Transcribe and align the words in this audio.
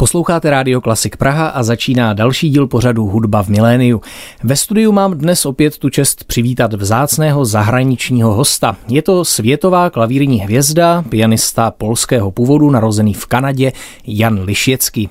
Posloucháte 0.00 0.50
Rádio 0.50 0.80
Klasik 0.80 1.16
Praha 1.16 1.48
a 1.48 1.62
začíná 1.62 2.12
další 2.12 2.50
díl 2.50 2.66
pořadu 2.66 3.06
Hudba 3.06 3.42
v 3.42 3.48
miléniu. 3.48 4.00
Ve 4.44 4.56
studiu 4.56 4.92
mám 4.92 5.18
dnes 5.18 5.46
opět 5.46 5.78
tu 5.78 5.90
čest 5.90 6.24
přivítat 6.24 6.74
vzácného 6.74 7.44
zahraničního 7.44 8.34
hosta. 8.34 8.76
Je 8.88 9.02
to 9.02 9.24
světová 9.24 9.90
klavírní 9.90 10.40
hvězda, 10.40 11.04
pianista 11.08 11.70
polského 11.70 12.30
původu, 12.30 12.70
narozený 12.70 13.14
v 13.14 13.26
Kanadě, 13.26 13.72
Jan 14.06 14.42
Lišěcký. 14.42 15.10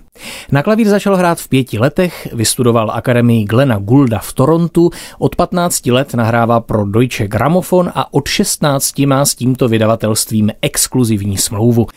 Na 0.52 0.64
klavír 0.64 0.88
začal 0.88 1.16
hrát 1.16 1.40
v 1.40 1.48
pěti 1.48 1.80
letech, 1.80 2.28
vystudoval 2.34 2.92
akademii 2.92 3.44
Glena 3.44 3.78
Gulda 3.78 4.20
v 4.20 4.34
Torontu, 4.34 4.90
od 5.20 5.36
15 5.36 5.86
let 5.86 6.14
nahrává 6.14 6.60
pro 6.60 6.86
Deutsche 6.86 7.28
Grammophon 7.28 7.92
a 7.96 8.14
od 8.14 8.28
16 8.28 9.00
má 9.00 9.26
s 9.26 9.36
tímto 9.36 9.68
vydavatelstvím 9.68 10.52
exkluzivní 10.62 11.38
smlouvu. 11.38 11.88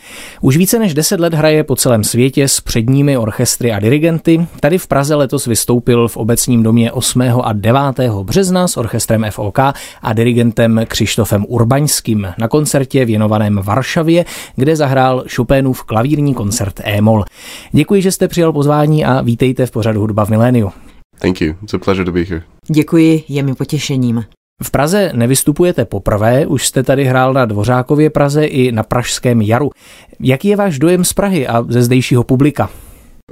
Už 0.41 0.57
více 0.57 0.79
než 0.79 0.93
10 0.93 1.19
let 1.19 1.33
hraje 1.33 1.63
po 1.63 1.75
celém 1.75 2.03
světě 2.03 2.47
s 2.47 2.61
předními 2.81 3.17
orchestry 3.17 3.71
a 3.71 3.79
dirigenty. 3.79 4.47
Tady 4.59 4.77
v 4.77 4.87
Praze 4.87 5.15
letos 5.15 5.45
vystoupil 5.47 6.07
v 6.07 6.17
obecním 6.17 6.63
domě 6.63 6.91
8. 6.91 7.21
a 7.21 7.53
9. 7.53 7.81
března 8.23 8.67
s 8.67 8.77
orchestrem 8.77 9.25
FOK 9.29 9.59
a 10.01 10.13
dirigentem 10.13 10.81
Křištofem 10.87 11.45
Urbaňským 11.47 12.27
na 12.37 12.47
koncertě 12.47 13.05
věnovaném 13.05 13.61
Varšavě, 13.63 14.25
kde 14.55 14.75
zahrál 14.75 15.23
Chopinův 15.35 15.83
klavírní 15.83 16.33
koncert 16.33 16.79
E-moll. 16.83 17.25
Děkuji, 17.71 18.01
že 18.01 18.11
jste 18.11 18.27
přijal 18.27 18.53
pozvání 18.53 19.05
a 19.05 19.21
vítejte 19.21 19.65
v 19.65 19.71
pořadu 19.71 19.99
Hudba 19.99 20.25
v 20.25 20.29
miléniu. 20.29 20.71
Thank 21.19 21.41
you. 21.41 21.53
It's 21.63 21.73
a 21.73 21.77
pleasure 21.77 22.05
to 22.05 22.11
be 22.11 22.23
here. 22.23 22.41
Děkuji, 22.67 23.23
je 23.29 23.43
mi 23.43 23.55
potěšením. 23.55 24.23
V 24.63 24.71
Praze 24.71 25.11
nevystupujete 25.13 25.85
poprvé, 25.85 26.45
už 26.45 26.67
jste 26.67 26.83
tady 26.83 27.05
hrál 27.05 27.33
na 27.33 27.45
Dvořákově 27.45 28.09
Praze 28.09 28.45
i 28.45 28.71
na 28.71 28.83
Pražském 28.83 29.41
jaru. 29.41 29.71
Jaký 30.19 30.47
je 30.47 30.55
váš 30.55 30.79
dojem 30.79 31.03
z 31.05 31.13
Prahy 31.13 31.47
a 31.47 31.65
ze 31.69 31.83
zdejšího 31.83 32.23
publika? 32.23 32.69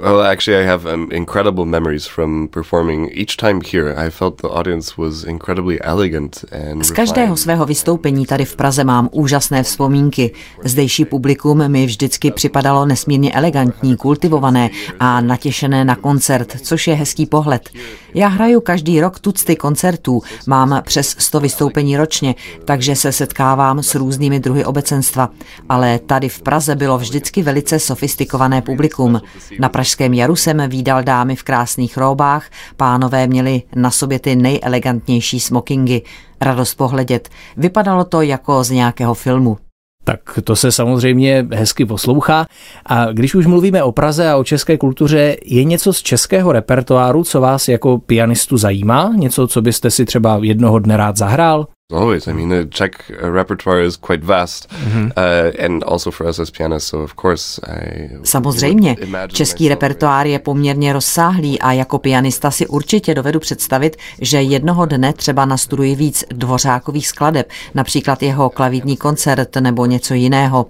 Well, 0.00 0.22
actually, 0.22 0.64
I 0.64 0.66
have 0.66 0.86
um, 0.86 1.08
incredible 1.12 1.66
memories 1.66 2.06
from 2.06 2.48
performing. 2.48 3.10
Each 3.12 3.36
time 3.36 3.60
here, 3.72 3.94
I 4.06 4.10
felt 4.10 4.40
the 4.40 4.48
audience 4.48 4.96
was 4.96 5.24
incredibly 5.24 5.78
elegant 5.82 6.44
and 6.52 6.84
Z 6.84 6.90
každého 6.90 7.36
svého 7.36 7.66
vystoupení 7.66 8.26
tady 8.26 8.44
v 8.44 8.56
Praze 8.56 8.84
mám 8.84 9.08
úžasné 9.12 9.62
vzpomínky. 9.62 10.32
Zdejší 10.64 11.04
publikum 11.04 11.68
mi 11.68 11.86
vždycky 11.86 12.30
připadalo 12.30 12.86
nesmírně 12.86 13.32
elegantní, 13.32 13.96
kultivované 13.96 14.70
a 15.00 15.20
natěšené 15.20 15.84
na 15.84 15.96
koncert, 15.96 16.56
což 16.62 16.86
je 16.86 16.94
hezký 16.94 17.26
pohled. 17.26 17.70
Já 18.14 18.28
hraju 18.28 18.60
každý 18.60 19.00
rok 19.00 19.20
tucty 19.20 19.56
koncertů, 19.56 20.22
mám 20.46 20.82
přes 20.86 21.16
100 21.18 21.40
vystoupení 21.40 21.96
ročně, 21.96 22.34
takže 22.64 22.96
se 22.96 23.12
setkávám 23.12 23.82
s 23.82 23.94
různými 23.94 24.40
druhy 24.40 24.64
obecenstva. 24.64 25.30
Ale 25.68 25.98
tady 25.98 26.28
v 26.28 26.42
Praze 26.42 26.76
bylo 26.76 26.98
vždycky 26.98 27.42
velice 27.42 27.78
sofistikované 27.78 28.62
publikum. 28.62 29.20
Na 29.58 29.68
Pražském 29.90 30.14
jaru 30.14 30.36
jsem 30.36 30.68
výdal 30.68 31.02
dámy 31.02 31.36
v 31.36 31.42
krásných 31.42 31.96
róbách, 31.96 32.50
pánové 32.76 33.26
měli 33.26 33.62
na 33.76 33.90
sobě 33.90 34.18
ty 34.18 34.36
nejelegantnější 34.36 35.40
smokingy. 35.40 36.02
Radost 36.40 36.74
pohledět. 36.74 37.28
Vypadalo 37.56 38.04
to 38.04 38.22
jako 38.22 38.64
z 38.64 38.70
nějakého 38.70 39.14
filmu. 39.14 39.58
Tak 40.04 40.20
to 40.44 40.56
se 40.56 40.72
samozřejmě 40.72 41.46
hezky 41.52 41.84
poslouchá. 41.84 42.46
A 42.86 43.06
když 43.12 43.34
už 43.34 43.46
mluvíme 43.46 43.82
o 43.82 43.92
Praze 43.92 44.30
a 44.30 44.36
o 44.36 44.44
české 44.44 44.78
kultuře, 44.78 45.36
je 45.44 45.64
něco 45.64 45.92
z 45.92 46.02
českého 46.02 46.52
repertoáru, 46.52 47.24
co 47.24 47.40
vás 47.40 47.68
jako 47.68 47.98
pianistu 47.98 48.56
zajímá? 48.56 49.12
Něco, 49.16 49.46
co 49.46 49.62
byste 49.62 49.90
si 49.90 50.04
třeba 50.04 50.38
jednoho 50.42 50.78
dne 50.78 50.96
rád 50.96 51.16
zahrál? 51.16 51.66
Always. 51.92 52.26
I 52.26 52.32
mean, 52.32 52.48
the 52.48 52.64
Czech 52.64 52.90
uh, 53.10 53.34
repertoire 53.34 53.84
is 53.84 53.96
quite 53.96 54.24
vast, 54.24 54.68
mm-hmm. 54.70 55.12
uh, 55.16 55.64
and 55.64 55.84
also 55.84 56.10
for 56.10 56.26
us 56.26 56.38
as 56.38 56.50
pianists. 56.50 56.90
So 56.90 57.04
of 57.04 57.14
course, 57.14 57.60
I 57.66 58.10
Samozřejmě, 58.24 58.96
český 59.32 59.68
repertoár 59.68 60.26
je 60.26 60.38
poměrně 60.38 60.92
rozsáhlý 60.92 61.60
a 61.60 61.72
jako 61.72 61.98
pianista 61.98 62.50
si 62.50 62.66
určitě 62.66 63.14
dovedu 63.14 63.40
představit, 63.40 63.96
že 64.20 64.42
jednoho 64.42 64.86
dne 64.86 65.12
třeba 65.12 65.44
nastuduji 65.44 65.94
víc 65.94 66.24
dvořákových 66.30 67.08
skladeb, 67.08 67.48
například 67.74 68.22
jeho 68.22 68.50
klavírní 68.50 68.96
koncert 68.96 69.56
nebo 69.56 69.86
něco 69.86 70.14
jiného. 70.14 70.66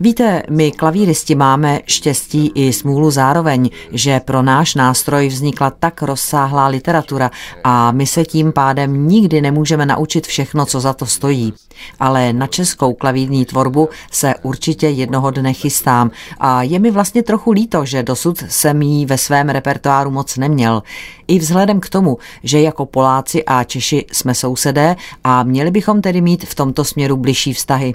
Víte, 0.00 0.42
my 0.50 0.72
klavíristi 0.72 1.34
máme 1.34 1.80
štěstí 1.86 2.52
i 2.54 2.72
smůlu 2.72 3.10
zároveň, 3.10 3.70
že 3.92 4.20
pro 4.20 4.42
náš 4.42 4.74
nástroj 4.74 5.28
vznikla 5.28 5.70
tak 5.70 6.02
rozsáhlá 6.02 6.66
literatura 6.66 7.30
a 7.64 7.92
my 7.92 8.06
se 8.06 8.24
tím 8.24 8.52
pádem 8.52 9.08
nikdy 9.08 9.40
nemůžeme 9.40 9.86
naučit 9.86 10.26
všechno, 10.26 10.61
co 10.66 10.80
za 10.80 10.92
to 10.92 11.06
stojí. 11.06 11.52
Ale 12.00 12.32
na 12.32 12.46
českou 12.46 12.94
klavírní 12.94 13.44
tvorbu 13.44 13.88
se 14.10 14.34
určitě 14.42 14.88
jednoho 14.88 15.30
dne 15.30 15.52
chystám 15.52 16.10
a 16.38 16.62
je 16.62 16.78
mi 16.78 16.90
vlastně 16.90 17.22
trochu 17.22 17.50
líto, 17.50 17.84
že 17.84 18.02
dosud 18.02 18.44
jsem 18.48 18.82
jí 18.82 19.06
ve 19.06 19.18
svém 19.18 19.48
repertoáru 19.48 20.10
moc 20.10 20.36
neměl. 20.36 20.82
I 21.28 21.38
vzhledem 21.38 21.80
k 21.80 21.88
tomu, 21.88 22.18
že 22.42 22.60
jako 22.60 22.86
Poláci 22.86 23.44
a 23.44 23.64
Češi 23.64 24.06
jsme 24.12 24.34
sousedé 24.34 24.96
a 25.24 25.42
měli 25.42 25.70
bychom 25.70 26.02
tedy 26.02 26.20
mít 26.20 26.44
v 26.44 26.54
tomto 26.54 26.84
směru 26.84 27.16
bližší 27.16 27.52
vztahy. 27.52 27.94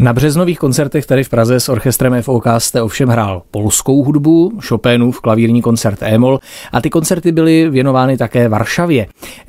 Na 0.00 0.12
březnových 0.12 0.58
koncertech 0.58 1.06
tady 1.06 1.24
v 1.24 1.28
Praze 1.28 1.60
s 1.60 1.68
orchestrem 1.68 2.22
FOK 2.22 2.44
jste 2.58 2.82
ovšem 2.82 3.08
hrál 3.08 3.42
polskou 3.50 4.04
hudbu, 4.04 4.52
Chopinův 4.68 5.20
klavírní 5.20 5.62
koncert 5.62 5.98
Emol 6.02 6.38
a 6.72 6.80
ty 6.80 6.90
koncerty 6.90 7.32
byly 7.32 7.70
věnovány 7.70 8.16
také 8.16 8.48
Varšavě. 8.48 9.06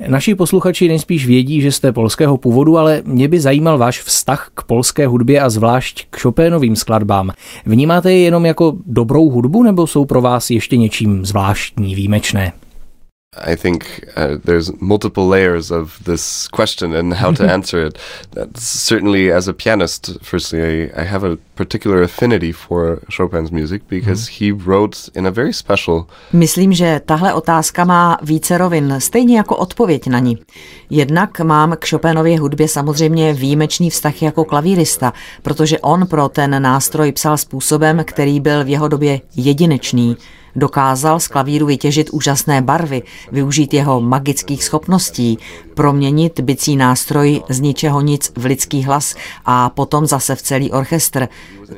Naši 0.08 0.34
posluchači 0.34 0.88
nejspíš 0.88 1.26
vědí, 1.26 1.60
že 1.60 1.72
jste 1.72 1.92
polského 1.92 2.36
původu, 2.36 2.78
ale 2.78 3.02
mě 3.04 3.28
by 3.28 3.40
zajímal 3.40 3.78
váš 3.78 4.02
vztah 4.02 4.50
k 4.54 4.62
polské 4.62 5.06
hudbě 5.06 5.40
a 5.40 5.50
zvlášť 5.50 6.06
k 6.10 6.20
Chopinovým 6.20 6.76
skladbám. 6.76 7.30
Vnímáte 7.66 8.12
je 8.12 8.18
jenom 8.18 8.46
jako 8.46 8.72
dobrou 8.86 9.30
hudbu 9.30 9.62
nebo 9.62 9.86
jsou 9.86 10.04
pro 10.04 10.20
vás 10.20 10.50
ještě 10.50 10.76
něčím 10.76 11.26
zvláštní, 11.26 11.94
výjimečné? 11.94 12.52
I 13.38 13.54
think 13.54 14.08
uh, 14.16 14.38
there's 14.42 14.72
multiple 14.80 15.28
layers 15.28 15.70
of 15.70 16.02
this 16.02 16.48
question 16.48 16.92
and 16.92 17.14
how 17.14 17.30
to 17.32 17.44
answer 17.56 17.86
it. 17.86 17.96
That's 18.32 18.64
certainly, 18.64 19.30
as 19.30 19.46
a 19.46 19.52
pianist, 19.52 20.18
firstly, 20.20 20.90
I, 20.90 21.02
I 21.02 21.04
have 21.04 21.22
a 21.22 21.36
particular 21.54 22.02
affinity 22.02 22.50
for 22.50 23.00
Chopin's 23.08 23.52
music 23.52 23.86
because 23.88 24.26
mm. 24.26 24.30
he 24.30 24.50
wrote 24.50 25.08
in 25.14 25.26
a 25.26 25.30
very 25.30 25.52
special. 25.52 26.08
Myslím, 26.32 26.72
že 26.72 27.00
tahle 27.06 27.34
otázka 27.34 27.84
má 27.84 28.18
více 28.22 28.58
rovin, 28.58 28.94
stejně 28.98 29.36
jako 29.36 29.56
odpověď 29.56 30.06
na 30.06 30.18
ní. 30.18 30.38
Jednak 30.90 31.40
mám 31.40 31.76
k 31.78 31.88
Chopinově 31.88 32.40
hudbě 32.40 32.68
samozřejmě 32.68 33.34
výjimečný 33.34 33.90
vztah 33.90 34.22
jako 34.22 34.44
klavírista, 34.44 35.12
protože 35.42 35.78
on 35.78 36.06
pro 36.06 36.28
ten 36.28 36.62
nástroj 36.62 37.12
psal 37.12 37.38
způsobem, 37.38 38.04
který 38.04 38.40
byl 38.40 38.64
v 38.64 38.68
jeho 38.68 38.88
době 38.88 39.20
jedinečný. 39.36 40.16
Dokázal 40.56 41.20
z 41.20 41.28
klavíru 41.28 41.66
vytěžit 41.66 42.10
úžasné 42.10 42.62
barvy, 42.62 43.02
využít 43.32 43.74
jeho 43.74 44.00
magických 44.00 44.64
schopností, 44.64 45.38
proměnit 45.74 46.40
bicí 46.40 46.76
nástroj 46.76 47.42
z 47.48 47.60
ničeho 47.60 48.00
nic 48.00 48.32
v 48.36 48.44
lidský 48.44 48.82
hlas 48.82 49.14
a 49.44 49.70
potom 49.70 50.06
zase 50.06 50.34
v 50.36 50.42
celý 50.42 50.72
orchestr. 50.72 51.28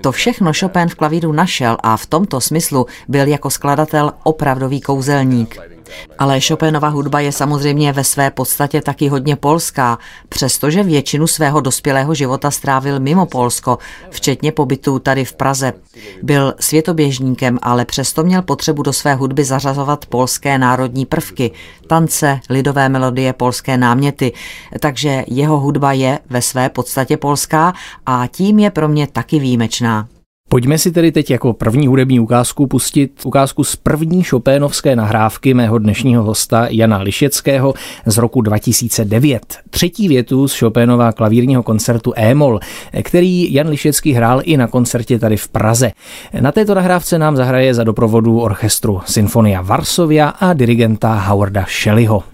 To 0.00 0.12
všechno 0.12 0.52
Chopin 0.60 0.88
v 0.88 0.94
klavíru 0.94 1.32
našel 1.32 1.76
a 1.82 1.96
v 1.96 2.06
tomto 2.06 2.40
smyslu 2.40 2.86
byl 3.08 3.26
jako 3.26 3.50
skladatel 3.50 4.12
opravdový 4.22 4.80
kouzelník. 4.80 5.71
Ale 6.18 6.40
Chopinova 6.40 6.88
hudba 6.88 7.20
je 7.20 7.32
samozřejmě 7.32 7.92
ve 7.92 8.04
své 8.04 8.30
podstatě 8.30 8.80
taky 8.80 9.08
hodně 9.08 9.36
polská, 9.36 9.98
přestože 10.28 10.82
většinu 10.82 11.26
svého 11.26 11.60
dospělého 11.60 12.14
života 12.14 12.50
strávil 12.50 13.00
mimo 13.00 13.26
Polsko, 13.26 13.78
včetně 14.10 14.52
pobytu 14.52 14.98
tady 14.98 15.24
v 15.24 15.32
Praze. 15.32 15.72
Byl 16.22 16.54
světoběžníkem, 16.60 17.58
ale 17.62 17.84
přesto 17.84 18.22
měl 18.24 18.42
potřebu 18.42 18.82
do 18.82 18.92
své 18.92 19.14
hudby 19.14 19.44
zařazovat 19.44 20.06
polské 20.06 20.58
národní 20.58 21.06
prvky, 21.06 21.50
tance, 21.86 22.40
lidové 22.50 22.88
melodie, 22.88 23.32
polské 23.32 23.76
náměty, 23.76 24.32
takže 24.80 25.24
jeho 25.28 25.60
hudba 25.60 25.92
je 25.92 26.18
ve 26.30 26.42
své 26.42 26.68
podstatě 26.68 27.16
polská 27.16 27.72
a 28.06 28.26
tím 28.26 28.58
je 28.58 28.70
pro 28.70 28.88
mě 28.88 29.06
taky 29.06 29.38
výjimečná. 29.38 30.08
Pojďme 30.52 30.78
si 30.78 30.92
tedy 30.92 31.12
teď 31.12 31.30
jako 31.30 31.52
první 31.52 31.86
hudební 31.86 32.20
ukázku 32.20 32.66
pustit 32.66 33.12
ukázku 33.24 33.64
z 33.64 33.76
první 33.76 34.22
Chopénovské 34.22 34.96
nahrávky 34.96 35.54
mého 35.54 35.78
dnešního 35.78 36.22
hosta 36.22 36.66
Jana 36.70 36.98
Lišeckého 36.98 37.74
z 38.06 38.18
roku 38.18 38.40
2009. 38.40 39.58
Třetí 39.70 40.08
větu 40.08 40.48
z 40.48 40.58
Chopénova 40.58 41.12
klavírního 41.12 41.62
koncertu 41.62 42.12
E-moll, 42.16 42.60
který 43.02 43.52
Jan 43.54 43.68
Lišecký 43.68 44.12
hrál 44.12 44.40
i 44.44 44.56
na 44.56 44.66
koncertě 44.66 45.18
tady 45.18 45.36
v 45.36 45.48
Praze. 45.48 45.92
Na 46.40 46.52
této 46.52 46.74
nahrávce 46.74 47.18
nám 47.18 47.36
zahraje 47.36 47.74
za 47.74 47.84
doprovodu 47.84 48.40
orchestru 48.40 49.00
Sinfonia 49.06 49.62
Varsovia 49.62 50.28
a 50.28 50.52
dirigenta 50.52 51.14
Howarda 51.14 51.66
Shelleyho. 51.82 52.31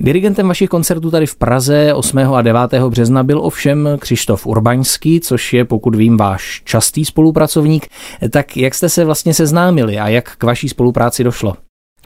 Dirigentem 0.00 0.48
vašich 0.48 0.68
koncertů 0.68 1.10
tady 1.10 1.26
v 1.26 1.36
Praze 1.36 1.94
8. 1.94 2.18
a 2.18 2.42
9. 2.42 2.60
března 2.88 3.22
byl 3.22 3.40
ovšem 3.40 3.88
Křištof 4.00 4.46
Urbaňský, 4.46 5.20
což 5.20 5.52
je, 5.52 5.64
pokud 5.64 5.94
vím, 5.94 6.16
váš 6.16 6.62
častý 6.64 7.04
spolupracovník. 7.04 7.86
Tak 8.30 8.56
jak 8.56 8.74
jste 8.74 8.88
se 8.88 9.04
vlastně 9.04 9.34
seznámili 9.34 9.98
a 9.98 10.08
jak 10.08 10.36
k 10.36 10.44
vaší 10.44 10.68
spolupráci 10.68 11.24
došlo? 11.24 11.56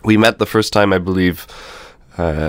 We 0.06 0.18
met 0.18 0.38
the 0.38 0.44
first 0.44 0.72
time, 0.72 0.92
I 0.92 0.98
believe, 0.98 1.36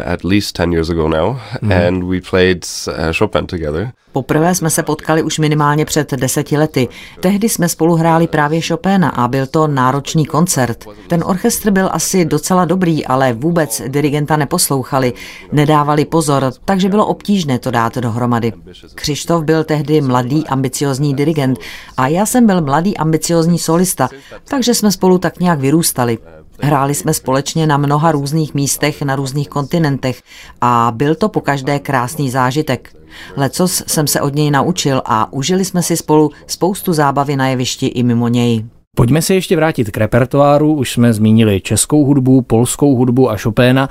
at 0.06 0.24
least 0.24 0.58
10 0.58 0.74
years 0.74 0.90
ago 0.90 1.08
now, 1.08 1.38
mm. 1.62 1.88
and 1.88 2.04
we 2.04 2.22
played 2.22 2.66
uh, 2.88 3.14
Chopin 3.18 3.48
together. 3.48 3.92
Poprvé 4.12 4.56
jsme 4.56 4.70
se 4.70 4.84
potkali 4.84 5.24
už 5.24 5.40
minimálně 5.40 5.86
před 5.86 6.12
deseti 6.12 6.58
lety. 6.58 6.88
Tehdy 7.20 7.50
jsme 7.50 7.70
spolu 7.70 7.96
hráli 7.96 8.28
právě 8.28 8.62
Chopina 8.62 9.10
a 9.10 9.28
byl 9.28 9.48
to 9.48 9.68
náročný 9.68 10.26
koncert. 10.26 10.86
Ten 11.08 11.24
orchestr 11.26 11.72
byl 11.72 11.90
asi 11.92 12.26
docela 12.26 12.66
dobrý, 12.66 13.06
ale 13.06 13.34
vůbec 13.34 13.82
dirigenta 13.88 14.38
neposlouchali, 14.38 15.14
nedávali 15.52 16.06
pozor, 16.06 16.52
takže 16.66 16.90
bylo 16.90 17.06
obtížné 17.06 17.60
to 17.60 17.72
dát 17.72 17.98
dohromady. 17.98 18.54
Křištof 18.96 19.44
byl 19.44 19.64
tehdy 19.64 20.02
mladý, 20.02 20.48
ambiciozní 20.48 21.14
dirigent 21.14 21.60
a 21.98 22.08
já 22.08 22.26
jsem 22.26 22.46
byl 22.46 22.62
mladý, 22.62 22.98
ambiciozní 22.98 23.60
solista, 23.60 24.10
takže 24.44 24.74
jsme 24.74 24.92
spolu 24.92 25.18
tak 25.18 25.40
nějak 25.40 25.60
vyrůstali. 25.60 26.18
Hráli 26.62 26.96
jsme 26.96 27.14
společně 27.14 27.68
na 27.68 27.78
mnoha 27.78 28.12
různých 28.12 28.54
místech 28.54 29.02
na 29.02 29.16
různých 29.16 29.50
kontinentech 29.50 30.22
a 30.62 30.92
byl 30.96 31.16
to 31.16 31.30
po 31.30 31.42
každé 31.42 31.80
krásný 31.80 32.30
zážitek. 32.30 32.94
Lecos 33.38 33.84
jsem 33.88 34.08
se 34.08 34.22
od 34.22 34.36
něj 34.36 34.52
naučil 34.52 35.02
a 35.06 35.34
užili 35.34 35.66
jsme 35.66 35.84
si 35.84 35.98
spolu 35.98 36.32
spoustu 36.48 36.94
zábavy 36.94 37.36
na 37.36 37.48
jevišti 37.48 37.86
i 37.86 38.04
mimo 38.04 38.28
něj. 38.28 38.66
Pojďme 38.96 39.22
se 39.22 39.34
ještě 39.34 39.56
vrátit 39.56 39.92
k 39.92 39.98
repertoáru. 39.98 40.74
Už 40.74 40.92
jsme 40.92 41.14
zmínili 41.14 41.62
českou 41.62 42.06
hudbu, 42.06 42.42
polskou 42.42 42.96
hudbu 42.96 43.30
a 43.30 43.38
Chopéna. 43.38 43.90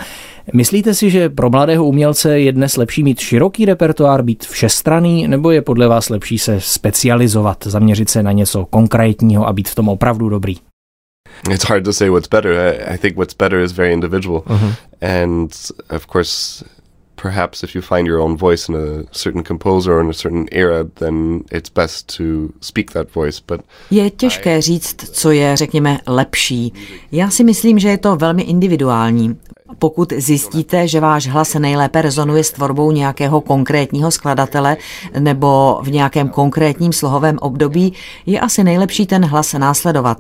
Myslíte 0.53 0.95
si, 0.95 1.11
že 1.11 1.29
pro 1.29 1.51
mladého 1.51 1.85
umělce 1.85 2.41
je 2.41 2.53
dnes 2.53 2.77
lepší 2.77 3.03
mít 3.03 3.21
široký 3.21 3.65
repertoár, 3.65 4.23
být 4.23 4.45
všestraný, 4.45 5.29
nebo 5.29 5.51
je 5.51 5.63
podle 5.63 5.89
vás 5.89 6.09
lepší 6.09 6.39
se 6.39 6.61
specializovat, 6.61 7.67
zaměřit 7.67 8.11
se 8.11 8.23
na 8.23 8.33
něco 8.33 8.67
konkrétního 8.67 9.47
a 9.47 9.53
být 9.53 9.69
v 9.69 9.75
tom 9.75 9.89
opravdu 9.89 10.29
dobrý? 10.29 10.57
It's 11.49 11.65
hard 11.65 11.85
to 11.85 11.93
say 11.93 12.11
what's 12.11 12.29
better. 12.29 12.53
I, 12.53 12.95
I 12.95 12.97
think 12.97 13.17
what's 13.17 13.35
better 13.35 13.61
is 13.61 13.73
very 13.73 13.93
individual. 13.93 14.43
Uh-huh. 14.47 14.73
And 15.01 15.53
of 15.89 16.07
course, 16.07 16.65
perhaps 17.17 17.63
if 17.63 17.75
you 17.75 17.83
find 17.83 18.07
your 18.07 18.19
own 18.19 18.37
voice 18.37 18.69
in 18.69 18.75
a 18.75 19.05
certain 19.13 19.43
composer 19.43 19.93
or 19.93 20.01
in 20.01 20.11
a 20.11 20.15
certain 20.15 20.49
era, 20.53 20.85
then 20.85 21.45
it's 21.51 21.71
best 21.71 22.09
to 22.17 22.53
speak 22.61 22.93
that 22.93 23.11
voice. 23.11 23.41
But 23.47 23.61
je 23.91 24.11
těžké 24.11 24.63
říct, 24.63 25.11
co 25.13 25.31
je, 25.31 25.57
řekněme, 25.57 26.01
lepší. 26.07 26.73
Já 27.13 27.31
si 27.31 27.45
myslím, 27.45 27.79
že 27.79 27.89
je 27.89 27.99
to 27.99 28.17
velmi 28.17 28.43
individuální. 28.43 29.37
Pokud 29.79 30.13
zjistíte, 30.17 30.89
že 30.89 31.01
váš 31.01 31.27
hlas 31.27 31.55
nejlépe 31.55 32.03
rezonuje 32.03 32.45
s 32.45 32.51
tvorbou 32.51 32.91
nějakého 32.93 33.41
konkrétního 33.41 34.11
skladatele 34.11 34.77
nebo 35.19 35.81
v 35.83 35.91
nějakém 35.91 36.29
konkrétním 36.29 36.93
slohovém 36.93 37.39
období, 37.41 37.93
je 38.27 38.41
asi 38.41 38.65
nejlepší 38.65 39.07
ten 39.07 39.25
hlas 39.25 39.53
následovat. 39.53 40.19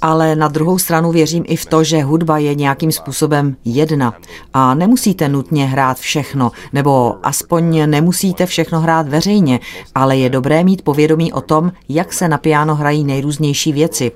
Ale 0.00 0.36
na 0.36 0.48
druhou 0.48 0.78
stranu 0.78 1.12
věřím 1.12 1.44
i 1.46 1.56
v 1.56 1.66
to, 1.66 1.84
že 1.84 2.02
hudba 2.02 2.38
je 2.38 2.54
nějakým 2.54 2.92
způsobem 2.92 3.56
jedna 3.64 4.14
a 4.54 4.74
nemusíte 4.74 5.28
nutně 5.28 5.66
hrát 5.66 5.98
všechno, 5.98 6.50
nebo 6.72 7.16
aspoň 7.22 7.90
nemusíte 7.90 8.46
všechno 8.46 8.80
hrát 8.80 9.08
veřejně, 9.08 9.60
ale 9.94 10.16
je 10.16 10.30
dobré 10.30 10.64
mít 10.64 10.82
povědomí 10.82 11.32
o 11.32 11.40
tom, 11.40 11.72
jak 11.88 12.12
se 12.12 12.28
na 12.28 12.38
piano 12.38 12.74
hrají 12.74 13.04
nejrůznější 13.04 13.72
věci. 13.72 14.12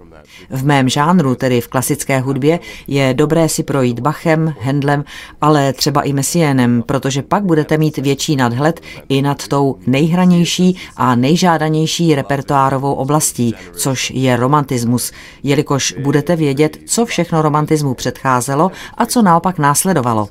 V 0.51 0.65
mém 0.65 0.89
žánru, 0.89 1.35
tedy 1.35 1.61
v 1.61 1.69
klasické 1.69 2.21
hudbě, 2.21 2.61
je 2.87 3.15
dobré 3.15 3.49
si 3.49 3.63
projít 3.63 4.01
Bachem, 4.01 4.55
Hendlem, 4.61 5.05
ale 5.41 5.73
třeba 5.73 6.03
i 6.03 6.13
Messienem, 6.13 6.83
protože 6.87 7.23
pak 7.23 7.45
budete 7.45 7.79
mít 7.79 7.97
větší 7.97 8.37
nadhled 8.37 8.81
i 9.09 9.23
nad 9.23 9.49
tou 9.49 9.77
nejhranější 9.87 10.77
a 10.97 11.15
nejžádanější 11.15 12.15
repertoárovou 12.15 12.95
oblastí, 12.95 13.55
což 13.73 14.11
je 14.11 14.37
romantismus, 14.37 15.13
jelikož 15.43 15.95
budete 16.03 16.37
vědět, 16.37 16.79
co 16.87 17.07
všechno 17.07 17.43
romantismu 17.43 17.95
předcházelo 17.95 18.71
a 18.99 19.07
co 19.07 19.23
naopak 19.23 19.59
následovalo. 19.59 20.29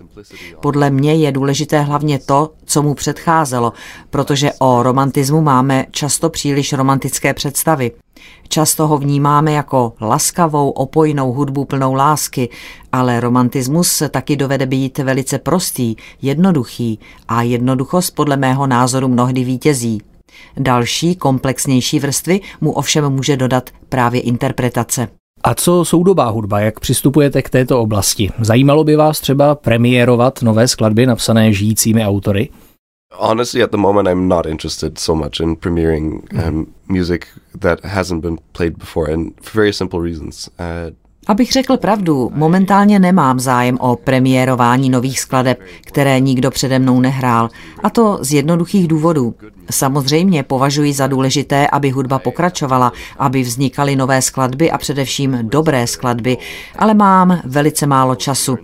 Podle 0.62 0.90
mě 0.90 1.16
je 1.16 1.32
důležité 1.32 1.82
hlavně 1.82 2.20
to, 2.20 2.52
co 2.66 2.84
mu 2.84 2.94
předcházelo, 2.94 3.74
protože 4.10 4.52
o 4.60 4.84
romantismu 4.84 5.42
máme 5.42 5.86
často 5.92 6.30
příliš 6.30 6.74
romantické 6.74 7.34
představy. 7.34 7.92
Často 8.48 8.88
ho 8.88 8.98
vnímáme 8.98 9.51
jako 9.51 9.94
laskavou, 10.01 10.69
opojnou 10.69 11.33
hudbu 11.33 11.66
plnou 11.66 11.94
lásky, 11.94 12.50
ale 12.92 13.19
romantismus 13.19 14.04
taky 14.10 14.36
dovede 14.36 14.66
být 14.66 14.98
velice 14.98 15.39
prostý, 15.39 15.95
jednoduchý 16.22 17.00
a 17.27 17.42
jednoduchost 17.42 18.16
podle 18.16 18.38
mého 18.38 18.68
názoru 18.68 19.07
mnohdy 19.07 19.44
vítězí. 19.44 20.01
Další, 20.57 21.16
komplexnější 21.16 22.00
vrstvy 22.00 22.42
mu 22.62 22.72
ovšem 22.72 23.10
může 23.10 23.38
dodat 23.38 23.69
právě 23.89 24.22
interpretace. 24.22 25.07
A 25.44 25.56
co 25.56 25.86
soudobá 25.86 26.30
hudba, 26.30 26.60
jak 26.60 26.80
přistupujete 26.80 27.42
k 27.42 27.50
této 27.50 27.81
oblasti? 27.81 28.31
Zajímalo 28.39 28.83
by 28.83 28.95
vás 28.95 29.19
třeba 29.19 29.56
premiérovat 29.56 30.42
nové 30.42 30.68
skladby 30.68 31.06
napsané 31.06 31.54
žijícími 31.54 32.06
autory? 32.06 32.50
Honestly, 33.20 33.62
at 33.62 33.72
the 33.72 33.78
moment, 33.78 34.08
I'm 34.08 34.28
not 34.28 34.46
interested 34.46 34.98
so 34.98 35.16
much 35.16 35.40
in 35.40 35.56
premiering 35.56 36.38
um, 36.42 36.74
music 36.88 37.30
that 37.54 37.84
hasn't 37.84 38.22
been 38.22 38.38
played 38.54 38.78
before, 38.78 39.10
and 39.10 39.36
for 39.44 39.52
very 39.52 39.74
simple 39.74 40.00
reasons. 40.00 40.50
Uh, 40.60 40.92
Abych 41.27 41.51
řekl 41.51 41.77
pravdu, 41.77 42.31
momentálně 42.33 43.00
nemám 43.00 43.39
zájem 43.39 43.77
o 43.77 43.95
premiérování 43.95 44.89
nových 44.89 45.19
skladeb, 45.19 45.60
které 45.81 46.19
nikdo 46.19 46.51
přede 46.51 46.80
mnou 46.80 47.00
nehrál, 47.00 47.50
a 47.83 47.89
to 47.89 48.19
z 48.22 48.33
jednoduchých 48.33 48.88
důvodů. 48.88 49.36
Samozřejmě 49.72 50.44
považuji 50.44 50.94
za 50.94 51.07
důležité, 51.07 51.68
aby 51.68 51.89
hudba 51.89 52.19
pokračovala, 52.19 52.92
aby 53.18 53.42
vznikaly 53.42 53.95
nové 53.95 54.22
skladby 54.22 54.72
a 54.72 54.77
především 54.77 55.39
dobré 55.42 55.88
skladby, 55.88 56.38
ale 56.75 56.94
mám 56.94 57.42
velice 57.45 57.88
málo 57.88 58.16
času. 58.16 58.57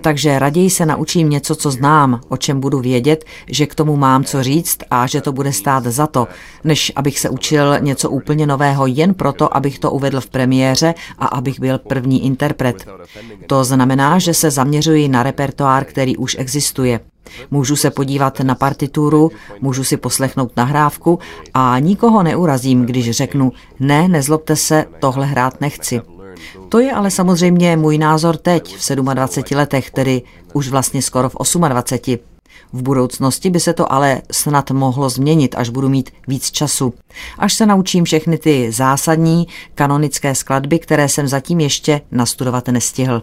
Takže 0.00 0.38
raději 0.38 0.70
se 0.70 0.86
naučím 0.86 1.30
něco, 1.30 1.54
co 1.54 1.70
znám, 1.70 2.20
o 2.28 2.36
čem 2.36 2.60
budu 2.60 2.80
vědět, 2.80 3.24
že 3.50 3.66
k 3.66 3.74
tomu 3.74 3.96
mám 3.96 4.24
co 4.24 4.42
říct 4.42 4.78
a 4.90 5.06
že 5.06 5.20
to 5.20 5.32
bude 5.32 5.52
stát 5.52 5.84
za 5.84 6.06
to, 6.06 6.28
než 6.64 6.92
abych 6.96 7.18
se 7.18 7.28
učil 7.28 7.76
něco 7.80 8.10
úplně 8.10 8.46
nového 8.46 8.86
jen 8.86 9.14
proto, 9.14 9.56
abych 9.56 9.78
to 9.78 9.90
uvedl 9.90 10.20
v 10.20 10.30
premiéře 10.30 10.94
a 11.18 11.26
abych 11.26 11.60
byl 11.60 11.78
první 11.78 12.05
interpret. 12.14 12.86
To 13.46 13.64
znamená, 13.64 14.18
že 14.18 14.34
se 14.34 14.50
zaměřuji 14.50 15.08
na 15.08 15.22
repertoár, 15.22 15.84
který 15.84 16.16
už 16.16 16.36
existuje. 16.38 17.00
Můžu 17.50 17.76
se 17.76 17.90
podívat 17.90 18.40
na 18.40 18.54
partituru, 18.54 19.30
můžu 19.60 19.84
si 19.84 19.96
poslechnout 19.96 20.52
nahrávku 20.56 21.18
a 21.54 21.78
nikoho 21.78 22.22
neurazím, 22.22 22.86
když 22.86 23.10
řeknu, 23.10 23.52
ne, 23.80 24.08
nezlobte 24.08 24.56
se, 24.56 24.84
tohle 25.00 25.26
hrát 25.26 25.60
nechci. 25.60 26.00
To 26.68 26.78
je 26.78 26.92
ale 26.92 27.10
samozřejmě 27.10 27.76
můj 27.76 27.98
názor 27.98 28.36
teď, 28.36 28.76
v 28.76 28.90
27 29.14 29.58
letech, 29.58 29.90
tedy 29.90 30.22
už 30.52 30.68
vlastně 30.68 31.02
skoro 31.02 31.28
v 31.28 31.34
28. 31.68 32.35
V 32.72 32.82
budoucnosti 32.82 33.50
by 33.50 33.60
se 33.60 33.72
to 33.72 33.92
ale 33.92 34.22
snad 34.32 34.70
mohlo 34.70 35.08
změnit, 35.08 35.54
až 35.58 35.68
budu 35.68 35.88
mít 35.88 36.10
víc 36.28 36.50
času. 36.50 36.94
Až 37.38 37.54
se 37.54 37.66
naučím 37.66 38.04
všechny 38.04 38.38
ty 38.38 38.72
zásadní 38.72 39.46
kanonické 39.74 40.34
skladby, 40.34 40.78
které 40.78 41.08
jsem 41.08 41.28
zatím 41.28 41.60
ještě 41.60 42.00
nastudovat 42.12 42.68
nestihl. 42.68 43.22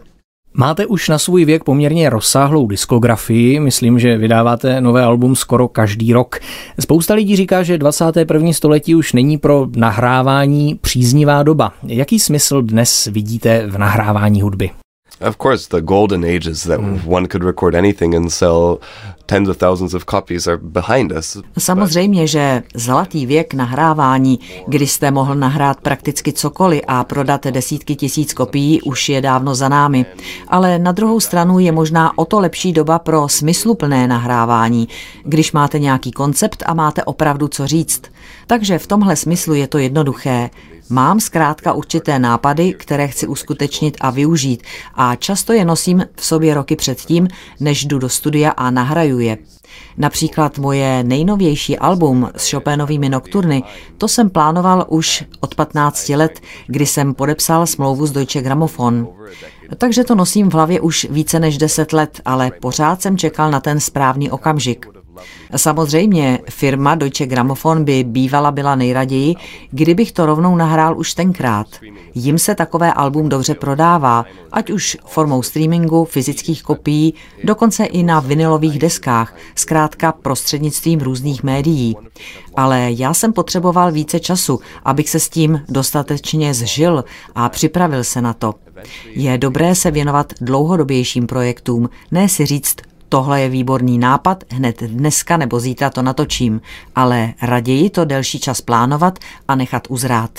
Máte 0.55 0.85
už 0.85 1.09
na 1.09 1.17
svůj 1.17 1.45
věk 1.45 1.63
poměrně 1.63 2.09
rozsáhlou 2.09 2.67
diskografii, 2.67 3.59
myslím, 3.59 3.99
že 3.99 4.17
vydáváte 4.17 4.81
nové 4.81 5.03
album 5.03 5.35
skoro 5.35 5.67
každý 5.67 6.13
rok. 6.13 6.39
Spousta 6.79 7.13
lidí 7.13 7.35
říká, 7.35 7.63
že 7.63 7.77
21. 7.77 8.53
století 8.53 8.95
už 8.95 9.13
není 9.13 9.37
pro 9.37 9.67
nahrávání 9.75 10.75
příznivá 10.81 11.43
doba. 11.43 11.73
Jaký 11.83 12.19
smysl 12.19 12.61
dnes 12.61 13.05
vidíte 13.11 13.67
v 13.67 13.77
nahrávání 13.77 14.41
hudby? 14.41 14.71
Of 15.23 15.37
course, 15.37 15.67
the 15.67 15.81
golden 15.81 16.23
ages 16.25 16.63
that 16.63 16.79
mm. 16.79 17.05
one 17.05 17.27
could 17.27 17.43
record 17.43 17.75
anything 17.75 18.15
and 18.15 18.31
sell 18.31 18.79
tens 19.25 19.49
of 19.49 19.57
thousands 19.57 19.93
of 19.93 20.05
copies 20.05 20.47
are 20.47 20.57
behind 20.57 21.11
us. 21.11 21.37
Samozřejmě, 21.57 22.27
že 22.27 22.63
zlatý 22.75 23.25
věk 23.25 23.53
nahrávání, 23.53 24.39
kdy 24.67 24.87
jste 24.87 25.11
mohl 25.11 25.35
nahrát 25.35 25.81
prakticky 25.81 26.33
cokoliv 26.33 26.81
a 26.87 27.03
prodat 27.03 27.47
desítky 27.47 27.95
tisíc 27.95 28.33
kopií, 28.33 28.81
už 28.81 29.09
je 29.09 29.21
dávno 29.21 29.55
za 29.55 29.69
námi. 29.69 30.05
Ale 30.47 30.79
na 30.79 30.91
druhou 30.91 31.19
stranu 31.19 31.59
je 31.59 31.71
možná 31.71 32.17
o 32.17 32.25
to 32.25 32.39
lepší 32.39 32.73
doba 32.73 32.99
pro 32.99 33.29
smysluplné 33.29 34.07
nahrávání, 34.07 34.87
když 35.23 35.51
máte 35.51 35.79
nějaký 35.79 36.11
koncept 36.11 36.63
a 36.65 36.73
máte 36.73 37.03
opravdu 37.03 37.47
co 37.47 37.67
říct. 37.67 38.01
Takže 38.47 38.79
v 38.79 38.87
tomhle 38.87 39.15
smyslu 39.15 39.53
je 39.53 39.67
to 39.67 39.77
jednoduché. 39.77 40.49
Mám 40.89 41.19
zkrátka 41.19 41.73
určité 41.73 42.19
nápady, 42.19 42.73
které 42.73 43.07
chci 43.07 43.27
uskutečnit 43.27 43.97
a 44.01 44.09
využít 44.09 44.63
a 44.95 45.15
často 45.15 45.53
je 45.53 45.65
nosím 45.65 46.05
v 46.15 46.25
sobě 46.25 46.53
roky 46.53 46.75
předtím, 46.75 47.27
než 47.59 47.85
jdu 47.85 47.99
do 47.99 48.09
studia 48.09 48.49
a 48.51 48.71
nahraju 48.71 49.19
je. 49.19 49.37
Například 49.97 50.57
moje 50.57 51.03
nejnovější 51.03 51.77
album 51.77 52.29
s 52.35 52.51
Chopinovými 52.51 53.09
nokturny, 53.09 53.63
to 53.97 54.07
jsem 54.07 54.29
plánoval 54.29 54.85
už 54.89 55.23
od 55.39 55.55
15 55.55 56.09
let, 56.09 56.39
kdy 56.67 56.85
jsem 56.85 57.13
podepsal 57.13 57.67
smlouvu 57.67 58.05
s 58.05 58.11
Deutsche 58.11 58.41
Grammophon. 58.41 59.07
Takže 59.77 60.03
to 60.03 60.15
nosím 60.15 60.49
v 60.49 60.53
hlavě 60.53 60.81
už 60.81 61.07
více 61.09 61.39
než 61.39 61.57
10 61.57 61.93
let, 61.93 62.21
ale 62.25 62.51
pořád 62.61 63.01
jsem 63.01 63.17
čekal 63.17 63.51
na 63.51 63.59
ten 63.59 63.79
správný 63.79 64.31
okamžik. 64.31 65.02
Samozřejmě 65.55 66.39
firma 66.49 66.95
Deutsche 66.95 67.25
Grammophon 67.25 67.83
by 67.83 68.03
bývala 68.03 68.51
byla 68.51 68.75
nejraději, 68.75 69.35
kdybych 69.71 70.11
to 70.11 70.25
rovnou 70.25 70.55
nahrál 70.55 70.97
už 70.97 71.13
tenkrát. 71.13 71.67
Jim 72.15 72.39
se 72.39 72.55
takové 72.55 72.93
album 72.93 73.29
dobře 73.29 73.55
prodává, 73.55 74.25
ať 74.51 74.69
už 74.69 74.97
formou 75.05 75.41
streamingu, 75.41 76.05
fyzických 76.05 76.63
kopií, 76.63 77.13
dokonce 77.43 77.85
i 77.85 78.03
na 78.03 78.19
vinilových 78.19 78.79
deskách, 78.79 79.35
zkrátka 79.55 80.11
prostřednictvím 80.11 80.99
různých 80.99 81.43
médií. 81.43 81.95
Ale 82.55 82.87
já 82.91 83.13
jsem 83.13 83.33
potřeboval 83.33 83.91
více 83.91 84.19
času, 84.19 84.59
abych 84.85 85.09
se 85.09 85.19
s 85.19 85.29
tím 85.29 85.61
dostatečně 85.69 86.53
zžil 86.53 87.03
a 87.35 87.49
připravil 87.49 88.03
se 88.03 88.21
na 88.21 88.33
to. 88.33 88.53
Je 89.05 89.37
dobré 89.37 89.75
se 89.75 89.91
věnovat 89.91 90.33
dlouhodobějším 90.41 91.27
projektům, 91.27 91.89
ne 92.11 92.29
si 92.29 92.45
říct, 92.45 92.75
tohle 93.13 93.41
je 93.41 93.49
výborný 93.49 93.97
nápad, 93.97 94.43
hned 94.51 94.83
dneska 94.83 95.37
nebo 95.37 95.59
zítra 95.59 95.89
to 95.89 96.01
natočím, 96.01 96.61
ale 96.95 97.33
raději 97.41 97.89
to 97.89 98.05
delší 98.05 98.39
čas 98.39 98.61
plánovat 98.61 99.19
a 99.47 99.55
nechat 99.55 99.87
uzrát. 99.89 100.29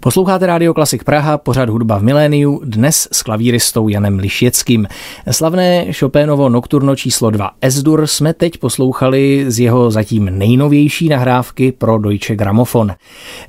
Posloucháte 0.00 0.46
Rádio 0.46 0.74
Klasik 0.74 1.04
Praha, 1.04 1.38
pořad 1.38 1.68
hudba 1.68 1.98
v 1.98 2.02
miléniu, 2.02 2.60
dnes 2.64 3.08
s 3.12 3.22
klavíristou 3.22 3.88
Janem 3.88 4.18
Lišěckým. 4.18 4.86
Slavné 5.30 5.92
Chopinovo 5.92 6.48
nokturno 6.48 6.96
číslo 6.96 7.30
2 7.30 7.50
Esdur 7.60 8.06
jsme 8.06 8.34
teď 8.34 8.58
poslouchali 8.58 9.44
z 9.48 9.58
jeho 9.58 9.90
zatím 9.90 10.24
nejnovější 10.24 11.08
nahrávky 11.08 11.72
pro 11.72 11.98
Deutsche 11.98 12.36
Grammophon. 12.36 12.92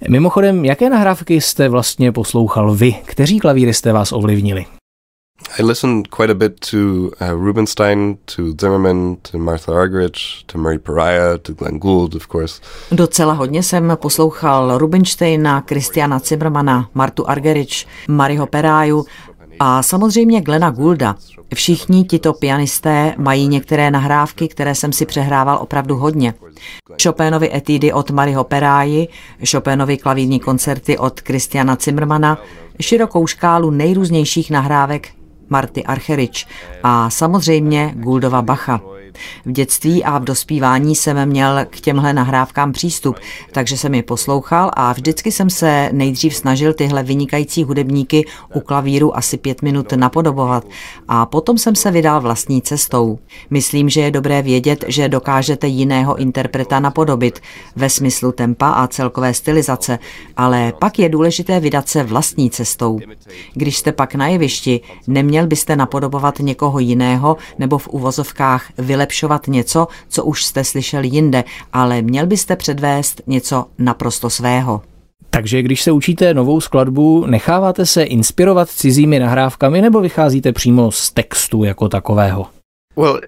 Mimochodem, 0.10 0.66
jaké 0.66 0.90
nahrávky 0.90 1.42
jste 1.42 1.70
vlastně 1.70 2.12
poslouchal 2.12 2.76
vy? 2.76 2.96
Kteří 3.06 3.40
klavíristé 3.40 3.94
vás 3.94 4.12
ovlivnili? 4.12 4.66
I 5.60 5.64
listened 5.64 6.10
quite 6.10 6.32
a 6.32 6.36
bit 6.36 6.60
to 6.72 7.12
uh, 7.22 7.34
Rubinstein, 7.34 8.18
to 8.36 8.54
Zimmerman, 8.62 9.18
to 9.32 9.38
Martha 9.38 9.72
Argerich, 9.72 10.44
to 10.46 10.58
Murray 10.58 10.80
Pariah, 10.80 11.38
to 11.38 11.54
Glenn 11.54 11.80
Gould, 11.80 12.16
of 12.16 12.28
course. 12.28 12.62
Docela 12.92 13.34
hodně 13.34 13.64
jsem 13.64 13.98
poslouchal 14.02 14.78
Rubinsteina, 14.78 15.64
Christiana 15.68 16.20
Zimmermana, 16.20 16.90
Martu 16.94 17.30
Argerich, 17.30 17.86
Maryho 18.08 18.48
Peráju 18.48 19.06
a 19.60 19.84
samozřejmě 19.84 20.42
Glena 20.42 20.70
Goulda. 20.70 21.16
Všichni 21.54 22.04
tito 22.04 22.34
pianisté 22.34 23.16
mají 23.18 23.48
některé 23.48 23.92
nahrávky, 23.92 24.48
které 24.48 24.76
jsem 24.76 24.94
si 24.94 25.06
přehrával 25.06 25.58
opravdu 25.62 25.96
hodně. 25.96 26.34
Chopinovi 27.04 27.56
etídy 27.56 27.94
od 27.94 28.12
Maryho 28.12 28.44
Peráji, 28.44 29.08
Chopinovi 29.52 29.98
klavírní 29.98 30.40
koncerty 30.40 30.98
od 30.98 31.22
Christiana 31.22 31.78
Zimmermana, 31.84 32.38
širokou 32.80 33.28
škálu 33.28 33.72
nejrůznějších 33.72 34.52
nahrávek 34.52 35.17
Marty 35.50 35.84
Archerič 35.84 36.48
a 36.84 37.10
samozřejmě 37.10 37.92
Guldova 37.96 38.42
Bacha. 38.42 38.97
V 39.46 39.52
dětství 39.52 40.04
a 40.04 40.18
v 40.18 40.24
dospívání 40.24 40.96
jsem 40.96 41.26
měl 41.26 41.60
k 41.70 41.80
těmhle 41.80 42.14
nahrávkám 42.14 42.72
přístup, 42.72 43.16
takže 43.52 43.78
jsem 43.78 43.94
je 43.94 44.04
poslouchal 44.04 44.72
a 44.74 44.94
vždycky 44.94 45.32
jsem 45.32 45.50
se 45.50 45.90
nejdřív 45.94 46.36
snažil 46.36 46.74
tyhle 46.74 47.04
vynikající 47.04 47.64
hudebníky 47.64 48.26
u 48.54 48.60
klavíru 48.60 49.18
asi 49.18 49.38
pět 49.38 49.62
minut 49.62 49.92
napodobovat 49.92 50.66
a 51.08 51.26
potom 51.26 51.58
jsem 51.58 51.76
se 51.76 51.92
vydal 51.92 52.22
vlastní 52.22 52.62
cestou. 52.62 53.20
Myslím, 53.50 53.90
že 53.90 54.02
je 54.02 54.12
dobré 54.12 54.42
vědět, 54.42 54.86
že 54.88 55.10
dokážete 55.10 55.68
jiného 55.68 56.16
interpreta 56.16 56.80
napodobit 56.80 57.40
ve 57.76 57.90
smyslu 57.90 58.32
tempa 58.32 58.70
a 58.70 58.88
celkové 58.88 59.34
stylizace, 59.34 60.00
ale 60.38 60.74
pak 60.80 61.00
je 61.00 61.10
důležité 61.10 61.60
vydat 61.60 61.90
se 61.90 62.04
vlastní 62.04 62.50
cestou. 62.50 63.00
Když 63.54 63.78
jste 63.78 63.92
pak 63.92 64.16
na 64.16 64.28
jevišti, 64.28 64.82
neměl 65.08 65.48
byste 65.48 65.76
napodobovat 65.76 66.40
někoho 66.40 66.80
jiného 66.80 67.38
nebo 67.60 67.78
v 67.78 67.88
uvozovkách 67.88 68.66
vylepšit 68.78 69.07
vylepšovat 69.08 69.48
něco, 69.48 69.88
co 70.10 70.24
už 70.24 70.46
jste 70.46 70.64
slyšeli 70.64 71.08
jinde, 71.08 71.44
ale 71.74 72.02
měl 72.02 72.28
byste 72.28 72.56
předvést 72.56 73.22
něco 73.28 73.66
naprosto 73.78 74.30
svého. 74.30 74.82
Takže 75.30 75.62
když 75.62 75.82
se 75.82 75.92
učíte 75.92 76.34
novou 76.34 76.62
skladbu, 76.62 77.26
necháváte 77.26 77.86
se 77.86 78.04
inspirovat 78.04 78.70
cizími 78.70 79.20
nahrávkami 79.20 79.82
nebo 79.82 80.02
vycházíte 80.02 80.52
přímo 80.52 80.92
z 80.92 81.12
textu 81.12 81.64
jako 81.64 81.90
takového? 81.90 82.48
Well, 82.96 83.20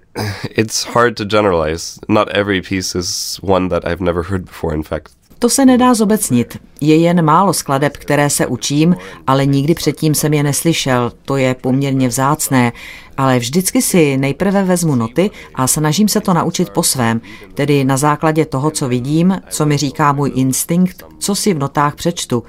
it's 0.49 0.85
hard 0.85 1.15
to 1.17 1.25
generalize. 1.25 1.99
Not 2.09 2.27
every 2.31 2.61
piece 2.61 2.99
is 2.99 3.39
one 3.41 3.69
that 3.69 3.83
I've 3.85 4.03
never 4.03 4.23
heard 4.23 4.45
before, 4.45 4.75
in 4.75 4.83
fact. 4.83 5.18
To 5.39 5.49
se 5.49 5.65
nedá 5.65 5.93
zobecnit. 5.93 6.57
Je 6.81 6.95
jen 6.95 7.25
málo 7.25 7.53
skladeb, 7.53 7.97
které 7.97 8.29
se 8.29 8.47
učím, 8.47 8.95
ale 9.27 9.45
nikdy 9.45 9.73
předtím 9.73 10.15
jsem 10.15 10.33
je 10.33 10.43
neslyšel. 10.43 11.11
To 11.25 11.37
je 11.37 11.55
poměrně 11.55 12.07
vzácné. 12.07 12.71
Ale 13.17 13.39
vždycky 13.39 13.81
si 13.81 14.17
nejprve 14.17 14.63
vezmu 14.63 14.95
noty 14.95 15.31
a 15.55 15.67
snažím 15.67 16.07
se 16.07 16.21
to 16.21 16.33
naučit 16.33 16.69
po 16.69 16.83
svém, 16.83 17.21
tedy 17.53 17.83
na 17.83 17.97
základě 17.97 18.45
toho, 18.45 18.71
co 18.71 18.87
vidím, 18.87 19.41
co 19.49 19.65
mi 19.65 19.77
říká 19.77 20.13
můj 20.13 20.31
instinkt, 20.35 21.03
co 21.19 21.35
si 21.35 21.53
v 21.53 21.59
notách 21.59 21.95
přečtu. 21.95 22.43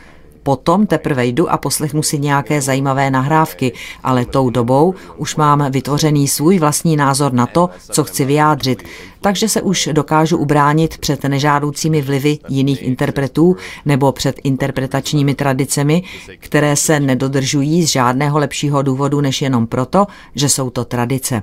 Potom 0.50 0.86
teprve 0.86 1.26
jdu 1.26 1.50
a 1.50 1.58
poslechnu 1.58 2.02
si 2.02 2.18
nějaké 2.18 2.60
zajímavé 2.60 3.10
nahrávky, 3.10 3.72
ale 4.02 4.24
tou 4.24 4.50
dobou 4.50 4.94
už 5.16 5.36
mám 5.36 5.70
vytvořený 5.70 6.28
svůj 6.28 6.58
vlastní 6.58 6.96
názor 6.96 7.32
na 7.32 7.46
to, 7.46 7.70
co 7.90 8.04
chci 8.04 8.24
vyjádřit, 8.24 8.82
takže 9.20 9.48
se 9.48 9.62
už 9.62 9.88
dokážu 9.92 10.36
ubránit 10.36 10.98
před 10.98 11.24
nežádoucími 11.24 12.02
vlivy 12.02 12.38
jiných 12.48 12.82
interpretů 12.82 13.56
nebo 13.86 14.12
před 14.12 14.40
interpretačními 14.44 15.34
tradicemi, 15.34 16.02
které 16.38 16.76
se 16.76 17.00
nedodržují 17.00 17.82
z 17.82 17.88
žádného 17.88 18.38
lepšího 18.38 18.82
důvodu 18.82 19.20
než 19.20 19.42
jenom 19.42 19.66
proto, 19.66 20.06
že 20.34 20.48
jsou 20.48 20.70
to 20.70 20.84
tradice. 20.84 21.42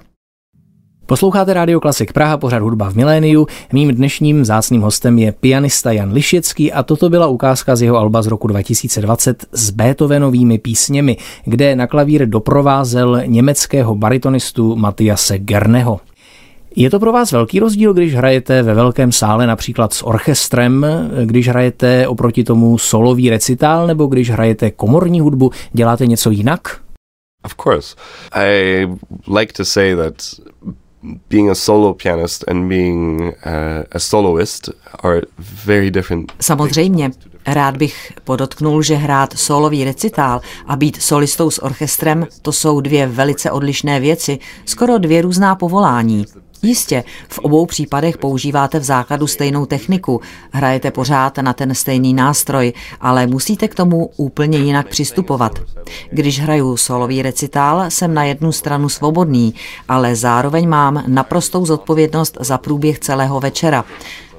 Posloucháte 1.07 1.53
Radio 1.53 1.79
Klasik 1.79 2.13
Praha, 2.13 2.37
pořad 2.37 2.61
hudba 2.61 2.89
v 2.89 2.95
miléniu. 2.95 3.47
Mým 3.73 3.95
dnešním 3.95 4.45
zácným 4.45 4.81
hostem 4.81 5.17
je 5.17 5.31
pianista 5.31 5.91
Jan 5.91 6.11
Lišecký 6.11 6.73
a 6.73 6.83
toto 6.83 7.09
byla 7.09 7.27
ukázka 7.27 7.75
z 7.75 7.81
jeho 7.81 7.97
alba 7.97 8.21
z 8.21 8.27
roku 8.27 8.47
2020 8.47 9.45
s 9.51 9.69
Beethovenovými 9.69 10.57
písněmi, 10.57 11.17
kde 11.45 11.75
na 11.75 11.87
klavír 11.87 12.25
doprovázel 12.25 13.21
německého 13.25 13.95
baritonistu 13.95 14.75
Matiase 14.75 15.37
Gerneho. 15.39 15.99
Je 16.75 16.89
to 16.89 16.99
pro 16.99 17.11
vás 17.11 17.31
velký 17.31 17.59
rozdíl, 17.59 17.93
když 17.93 18.15
hrajete 18.15 18.63
ve 18.63 18.73
velkém 18.73 19.11
sále 19.11 19.47
například 19.47 19.93
s 19.93 20.05
orchestrem, 20.05 20.85
když 21.25 21.49
hrajete 21.49 22.07
oproti 22.07 22.43
tomu 22.43 22.77
solový 22.77 23.29
recitál, 23.29 23.87
nebo 23.87 24.05
když 24.05 24.29
hrajete 24.29 24.71
komorní 24.71 25.19
hudbu, 25.19 25.51
děláte 25.73 26.07
něco 26.07 26.31
jinak? 26.31 26.81
Of 27.45 27.55
course. 27.63 27.95
I 28.31 28.87
like 29.39 29.53
to 29.53 29.65
say 29.65 29.95
that 29.95 30.13
being 31.29 31.49
a 31.49 31.55
solo 31.55 31.93
pianist 31.93 32.43
and 32.47 32.69
being 32.69 33.33
a 33.91 33.99
soloist 33.99 34.69
are 35.03 35.21
very 35.65 35.91
different. 35.91 36.31
Samozřejmě. 36.41 37.11
Rád 37.47 37.77
bych 37.77 38.13
podotknul, 38.23 38.83
že 38.83 38.95
hrát 38.95 39.33
solový 39.33 39.83
recitál 39.83 40.41
a 40.67 40.75
být 40.75 41.01
solistou 41.01 41.51
s 41.51 41.63
orchestrem, 41.63 42.27
to 42.41 42.51
jsou 42.51 42.81
dvě 42.81 43.07
velice 43.07 43.51
odlišné 43.51 43.99
věci, 43.99 44.39
skoro 44.65 44.97
dvě 44.97 45.21
různá 45.21 45.55
povolání. 45.55 46.25
Jistě, 46.61 47.03
v 47.29 47.39
obou 47.39 47.65
případech 47.65 48.17
používáte 48.17 48.79
v 48.79 48.83
základu 48.83 49.27
stejnou 49.27 49.65
techniku, 49.65 50.21
hrajete 50.51 50.91
pořád 50.91 51.37
na 51.37 51.53
ten 51.53 51.75
stejný 51.75 52.13
nástroj, 52.13 52.73
ale 53.01 53.27
musíte 53.27 53.67
k 53.67 53.75
tomu 53.75 54.09
úplně 54.17 54.57
jinak 54.57 54.87
přistupovat. 54.87 55.59
Když 56.11 56.39
hraju 56.39 56.77
solový 56.77 57.21
recitál, 57.21 57.85
jsem 57.89 58.13
na 58.13 58.23
jednu 58.23 58.51
stranu 58.51 58.89
svobodný, 58.89 59.53
ale 59.87 60.15
zároveň 60.15 60.69
mám 60.69 61.03
naprostou 61.07 61.65
zodpovědnost 61.65 62.37
za 62.39 62.57
průběh 62.57 62.99
celého 62.99 63.39
večera. 63.39 63.85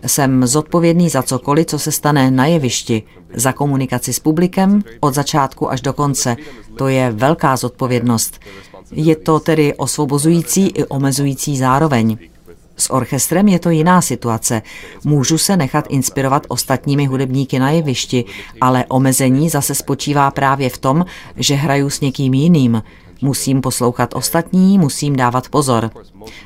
Jsem 0.06 0.46
zodpovědný 0.46 1.08
za 1.08 1.22
cokoliv, 1.22 1.66
co 1.66 1.78
se 1.78 1.92
stane 1.92 2.30
na 2.30 2.46
jevišti, 2.46 3.02
za 3.34 3.52
komunikaci 3.52 4.12
s 4.12 4.18
publikem 4.18 4.82
od 5.00 5.14
začátku 5.14 5.70
až 5.70 5.80
do 5.80 5.92
konce. 5.92 6.36
To 6.76 6.88
je 6.88 7.10
velká 7.10 7.56
zodpovědnost. 7.56 8.40
Je 8.92 9.16
to 9.16 9.40
tedy 9.40 9.74
osvobozující 9.74 10.66
i 10.66 10.84
omezující 10.84 11.56
zároveň. 11.56 12.18
S 12.76 12.90
orchestrem 12.90 13.48
je 13.48 13.58
to 13.58 13.70
jiná 13.70 14.02
situace. 14.02 14.62
Můžu 15.04 15.38
se 15.38 15.56
nechat 15.56 15.84
inspirovat 15.88 16.46
ostatními 16.48 17.06
hudebníky 17.06 17.58
na 17.58 17.70
jevišti, 17.70 18.24
ale 18.60 18.84
omezení 18.88 19.50
zase 19.50 19.74
spočívá 19.74 20.30
právě 20.30 20.70
v 20.70 20.78
tom, 20.78 21.04
že 21.36 21.54
hraju 21.54 21.90
s 21.90 22.00
někým 22.00 22.34
jiným. 22.34 22.82
Musím 23.22 23.60
poslouchat 23.60 24.14
ostatní, 24.14 24.78
musím 24.78 25.16
dávat 25.16 25.48
pozor. 25.48 25.90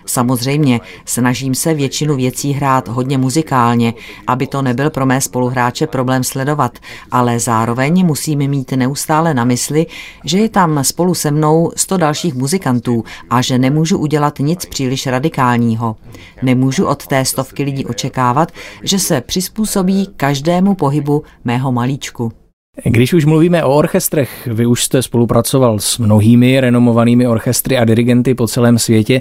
Samozřejmě 0.07 0.81
snažím 1.05 1.55
se 1.55 1.75
většinu 1.75 2.17
věcí 2.17 2.53
hrát 2.53 2.89
hodně 2.89 3.19
muzikálně, 3.19 3.95
aby 4.27 4.47
to 4.47 4.63
nebyl 4.63 4.91
pro 4.91 5.07
mé 5.07 5.21
spoluhráče 5.21 5.87
problém 5.87 6.25
sledovat, 6.25 6.79
ale 7.11 7.41
zároveň 7.41 8.07
musím 8.07 8.39
mít 8.39 8.73
neustále 8.73 9.35
na 9.35 9.45
mysli, 9.45 9.87
že 10.25 10.39
je 10.39 10.49
tam 10.49 10.85
spolu 10.85 11.15
se 11.15 11.31
mnou 11.31 11.73
sto 11.77 11.97
dalších 11.97 12.35
muzikantů 12.35 13.05
a 13.31 13.43
že 13.43 13.59
nemůžu 13.59 13.99
udělat 13.99 14.39
nic 14.39 14.67
příliš 14.67 15.07
radikálního. 15.07 15.97
Nemůžu 16.43 16.87
od 16.87 17.07
té 17.07 17.25
stovky 17.25 17.63
lidí 17.63 17.87
očekávat, 17.87 18.53
že 18.83 18.99
se 18.99 19.21
přizpůsobí 19.21 20.09
každému 20.17 20.75
pohybu 20.75 21.23
mého 21.45 21.73
malíčku. 21.73 22.42
Když 22.85 23.13
už 23.13 23.25
mluvíme 23.25 23.65
o 23.65 23.77
orchestrech, 23.77 24.49
vy 24.53 24.67
už 24.67 24.85
jste 24.85 25.03
spolupracoval 25.03 25.79
s 25.79 25.99
mnohými 25.99 26.61
renomovanými 26.61 27.27
orchestry 27.27 27.79
a 27.79 27.85
dirigenty 27.85 28.35
po 28.35 28.47
celém 28.47 28.79
světě. 28.79 29.21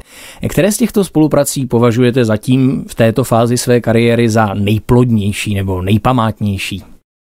Které 0.50 0.72
z 0.72 0.78
těchto 0.78 1.04
spoluprací 1.04 1.66
považujete 1.66 2.26
zatím 2.26 2.86
v 2.88 2.96
této 2.96 3.24
fázi 3.24 3.58
své 3.58 3.82
kariéry 3.82 4.30
za 4.30 4.54
nejplodnější 4.54 5.56
nebo 5.56 5.82
nejpamátnější? 5.82 6.84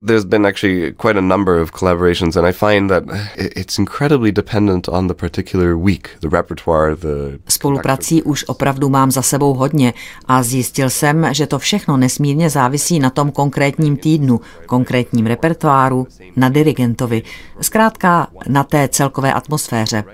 There's 0.04 0.24
been 0.24 0.46
actually 0.46 0.92
quite 0.92 1.16
a 1.16 1.22
number 1.22 1.60
of 1.60 1.72
collaborations, 1.72 2.36
and 2.36 2.46
I 2.46 2.52
find 2.52 2.90
that 2.90 3.04
it's 3.36 3.78
incredibly 3.78 4.32
dependent 4.32 4.88
on 4.88 5.06
the 5.06 5.14
particular 5.14 5.76
week, 5.76 6.10
the 6.20 6.28
repertoire, 6.28 6.94
the. 6.96 7.38
Spoluprací 7.48 8.22
už 8.22 8.44
opravdu 8.48 8.88
mám 8.88 9.10
za 9.10 9.22
sebou 9.22 9.54
hodně 9.54 9.94
a 10.28 10.42
zjistil 10.42 10.90
jsem, 10.90 11.28
že 11.34 11.46
to 11.46 11.58
všechno 11.58 11.96
nesmírně 11.96 12.50
závisí 12.50 12.98
na 12.98 13.10
tom 13.10 13.30
konkrétním 13.30 13.96
týdnu, 13.96 14.40
konkrétním 14.66 15.26
repertoáru, 15.26 16.06
na 16.36 16.48
dirigentovi, 16.48 17.22
zkrátka 17.60 18.26
na 18.48 18.64
té 18.64 18.88
celkové 18.88 19.32
atmosféře. 19.32 20.04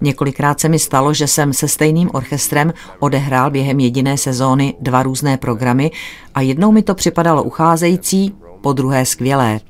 Několikrát 0.00 0.60
se 0.60 0.68
mi 0.68 0.78
stalo, 0.78 1.14
že 1.14 1.26
jsem 1.26 1.52
se 1.52 1.68
stejným 1.68 2.10
orchestrem 2.12 2.72
odehrál 2.98 3.50
během 3.50 3.80
jediné 3.80 4.18
sezóny 4.18 4.74
dva 4.80 5.02
různé 5.02 5.36
programy 5.36 5.90
a 6.34 6.40
jednou 6.40 6.72
mi 6.72 6.82
to 6.82 6.94
připadalo 6.94 7.42
ucházející, 7.42 8.34
po 8.64 8.72
druhé 8.72 9.06
skvělé. 9.06 9.60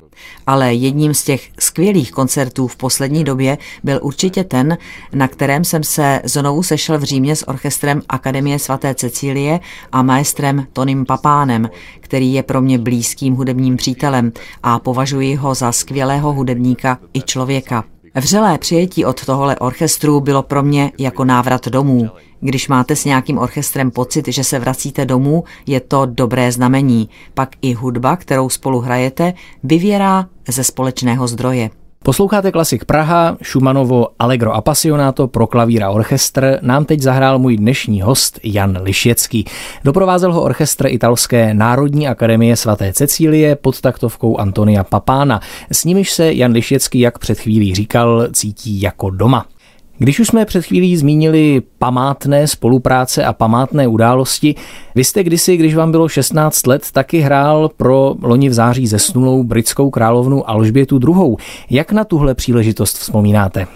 Ale 0.46 0.74
jedním 0.74 1.14
z 1.14 1.24
těch 1.24 1.48
skvělých 1.58 2.12
koncertů 2.12 2.66
v 2.66 2.76
poslední 2.76 3.24
době 3.24 3.58
byl 3.84 3.98
určitě 4.02 4.44
ten, 4.44 4.78
na 5.12 5.28
kterém 5.28 5.64
jsem 5.64 5.82
se 5.84 6.20
znovu 6.24 6.62
sešel 6.62 6.98
v 6.98 7.02
Římě 7.02 7.36
s 7.36 7.48
orchestrem 7.48 8.02
Akademie 8.08 8.58
svaté 8.58 8.94
Cecílie 8.94 9.60
a 9.92 10.02
maestrem 10.02 10.66
Tonym 10.72 11.06
Papánem, 11.06 11.70
který 12.00 12.32
je 12.32 12.42
pro 12.42 12.60
mě 12.60 12.78
blízkým 12.78 13.34
hudebním 13.34 13.76
přítelem 13.76 14.32
a 14.62 14.78
považuji 14.78 15.34
ho 15.34 15.54
za 15.54 15.72
skvělého 15.72 16.32
hudebníka 16.32 16.98
i 17.14 17.22
člověka. 17.22 17.84
Vřelé 18.14 18.58
přijetí 18.58 19.04
od 19.04 19.24
tohle 19.24 19.56
orchestru 19.56 20.20
bylo 20.20 20.42
pro 20.42 20.62
mě 20.62 20.92
jako 20.98 21.24
návrat 21.24 21.68
domů. 21.68 22.10
Když 22.44 22.68
máte 22.68 22.96
s 22.96 23.04
nějakým 23.04 23.38
orchestrem 23.38 23.90
pocit, 23.90 24.28
že 24.28 24.44
se 24.44 24.58
vracíte 24.58 25.06
domů, 25.06 25.44
je 25.66 25.80
to 25.80 26.06
dobré 26.06 26.52
znamení. 26.52 27.08
Pak 27.34 27.48
i 27.62 27.72
hudba, 27.72 28.16
kterou 28.16 28.48
spolu 28.48 28.80
hrajete, 28.80 29.34
vyvěrá 29.62 30.26
ze 30.48 30.64
společného 30.64 31.28
zdroje. 31.28 31.70
Posloucháte 32.02 32.52
klasik 32.52 32.84
Praha, 32.84 33.36
Schumanovo 33.42 34.08
Allegro 34.18 34.52
Appassionato 34.52 35.28
pro 35.28 35.46
klavír 35.46 35.82
a 35.82 35.90
orchestr 35.90 36.58
nám 36.62 36.84
teď 36.84 37.00
zahrál 37.00 37.38
můj 37.38 37.56
dnešní 37.56 38.00
host 38.02 38.40
Jan 38.42 38.78
Lišěcký. 38.82 39.44
Doprovázel 39.84 40.32
ho 40.32 40.42
orchestr 40.42 40.86
italské 40.86 41.54
Národní 41.54 42.08
akademie 42.08 42.56
svaté 42.56 42.92
Cecílie 42.92 43.56
pod 43.56 43.80
taktovkou 43.80 44.36
Antonia 44.36 44.84
Papána. 44.84 45.40
S 45.72 45.84
nimiž 45.84 46.12
se 46.12 46.32
Jan 46.32 46.52
Lišěcký, 46.52 47.00
jak 47.00 47.18
před 47.18 47.38
chvílí 47.38 47.74
říkal, 47.74 48.28
cítí 48.32 48.80
jako 48.80 49.10
doma. 49.10 49.46
Když 49.98 50.20
už 50.20 50.26
jsme 50.28 50.44
před 50.44 50.64
chvílí 50.64 50.96
zmínili 50.96 51.62
památné 51.78 52.48
spolupráce 52.48 53.24
a 53.24 53.32
památné 53.32 53.88
události, 53.88 54.54
vy 54.94 55.04
jste 55.04 55.24
kdysi, 55.24 55.56
když 55.56 55.74
vám 55.74 55.90
bylo 55.90 56.08
16 56.08 56.66
let, 56.66 56.82
taky 56.92 57.20
hrál 57.20 57.70
pro 57.76 58.14
loni 58.22 58.48
v 58.48 58.52
září 58.52 58.86
zesnulou 58.86 59.44
britskou 59.44 59.90
královnu 59.90 60.50
Alžbětu 60.50 61.00
II. 61.08 61.36
Jak 61.70 61.92
na 61.92 62.04
tuhle 62.04 62.34
příležitost 62.34 62.98
vzpomínáte? 62.98 63.66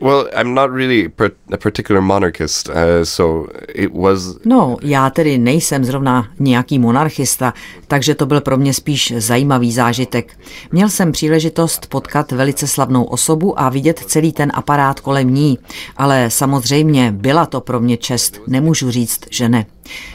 Well, 0.00 0.28
I'm 0.40 0.54
not 0.54 0.70
really 0.70 1.10
a 1.52 1.56
particular 1.56 2.02
monarchist, 2.02 2.68
uh, 2.68 2.74
so 3.02 3.50
it 3.74 3.90
was... 3.94 4.36
No, 4.44 4.76
já 4.82 5.10
tedy 5.10 5.38
nejsem 5.38 5.84
zrovna 5.84 6.28
nějaký 6.38 6.78
monarchista, 6.78 7.54
takže 7.88 8.14
to 8.14 8.26
byl 8.26 8.40
pro 8.40 8.56
mě 8.56 8.74
spíš 8.74 9.12
zajímavý 9.16 9.72
zážitek. 9.72 10.38
Měl 10.72 10.88
jsem 10.88 11.12
příležitost 11.12 11.86
potkat 11.86 12.32
velice 12.32 12.66
slavnou 12.66 13.04
osobu 13.04 13.60
a 13.60 13.68
vidět 13.68 13.98
celý 13.98 14.32
ten 14.32 14.52
aparát 14.54 15.00
kolem 15.00 15.34
ní, 15.34 15.58
ale 15.96 16.30
samozřejmě 16.30 17.12
byla 17.12 17.46
to 17.46 17.60
pro 17.60 17.80
mě 17.80 17.96
čest, 17.96 18.40
nemůžu 18.46 18.90
říct, 18.90 19.20
že 19.30 19.48
ne. 19.48 19.66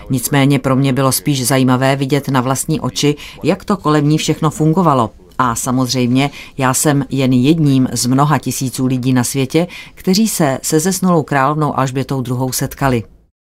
Nicméně 0.09 0.59
pro 0.59 0.75
mě 0.75 0.93
bylo 0.93 1.11
spíš 1.11 1.47
zajímavé 1.47 1.95
vidět 1.95 2.29
na 2.29 2.41
vlastní 2.41 2.79
oči, 2.79 3.15
jak 3.43 3.65
to 3.65 3.77
kolem 3.77 4.09
ní 4.09 4.17
všechno 4.17 4.49
fungovalo. 4.49 5.09
A 5.43 5.55
samozřejmě 5.55 6.29
já 6.57 6.73
jsem 6.73 7.05
jen 7.09 7.33
jedním 7.33 7.87
z 7.91 8.05
mnoha 8.05 8.37
tisíců 8.37 8.85
lidí 8.85 9.13
na 9.13 9.23
světě, 9.23 9.67
kteří 9.95 10.27
se 10.27 10.59
se 10.61 10.79
zesnulou 10.79 11.23
královnou 11.23 11.79
Alžbětou 11.79 12.21
druhou 12.21 12.51
setkali. 12.51 13.03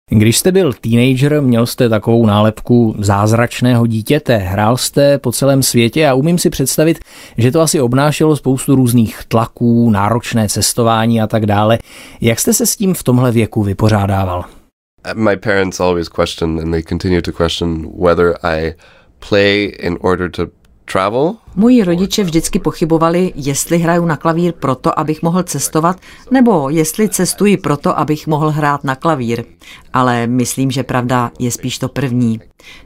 Když 0.09 0.37
jste 0.37 0.51
byl 0.51 0.73
teenager, 0.73 1.41
měl 1.41 1.65
jste 1.65 1.89
takovou 1.89 2.25
nálepku 2.25 2.95
zázračného 2.99 3.87
dítěte, 3.87 4.37
hrál 4.37 4.77
jste 4.77 5.17
po 5.17 5.31
celém 5.31 5.63
světě 5.63 6.07
a 6.07 6.13
umím 6.13 6.37
si 6.37 6.49
představit, 6.49 6.99
že 7.37 7.51
to 7.51 7.61
asi 7.61 7.81
obnášelo 7.81 8.35
spoustu 8.35 8.75
různých 8.75 9.19
tlaků, 9.27 9.89
náročné 9.89 10.49
cestování 10.49 11.21
a 11.21 11.27
tak 11.27 11.45
dále. 11.45 11.79
Jak 12.21 12.39
jste 12.39 12.53
se 12.53 12.65
s 12.65 12.75
tím 12.75 12.93
v 12.93 13.03
tomhle 13.03 13.31
věku 13.31 13.63
vypořádával? 13.63 14.45
My 15.13 15.37
parents 15.37 15.79
always 15.79 16.09
question 16.09 16.59
and 16.59 16.71
they 16.71 16.83
continue 16.83 17.21
to 17.21 17.31
question 17.31 17.91
whether 17.99 18.35
I 18.43 18.73
play 19.29 19.65
in 19.79 19.97
order 20.01 20.31
to 20.31 20.62
travel 20.93 21.35
Moji 21.55 21.83
rodiče 21.83 22.23
vždycky 22.23 22.59
pochybovali, 22.59 23.33
jestli 23.35 23.77
hraju 23.77 24.05
na 24.05 24.17
klavír 24.17 24.53
proto, 24.59 24.99
abych 24.99 25.23
mohl 25.23 25.43
cestovat, 25.43 25.97
nebo 26.31 26.69
jestli 26.69 27.09
cestuji 27.09 27.57
proto, 27.57 27.99
abych 27.99 28.27
mohl 28.27 28.49
hrát 28.49 28.83
na 28.83 28.95
klavír. 28.95 29.43
Ale 29.93 30.27
myslím, 30.27 30.71
že 30.71 30.83
pravda 30.83 31.31
je 31.39 31.51
spíš 31.51 31.79
to 31.79 31.89
první. 31.89 32.39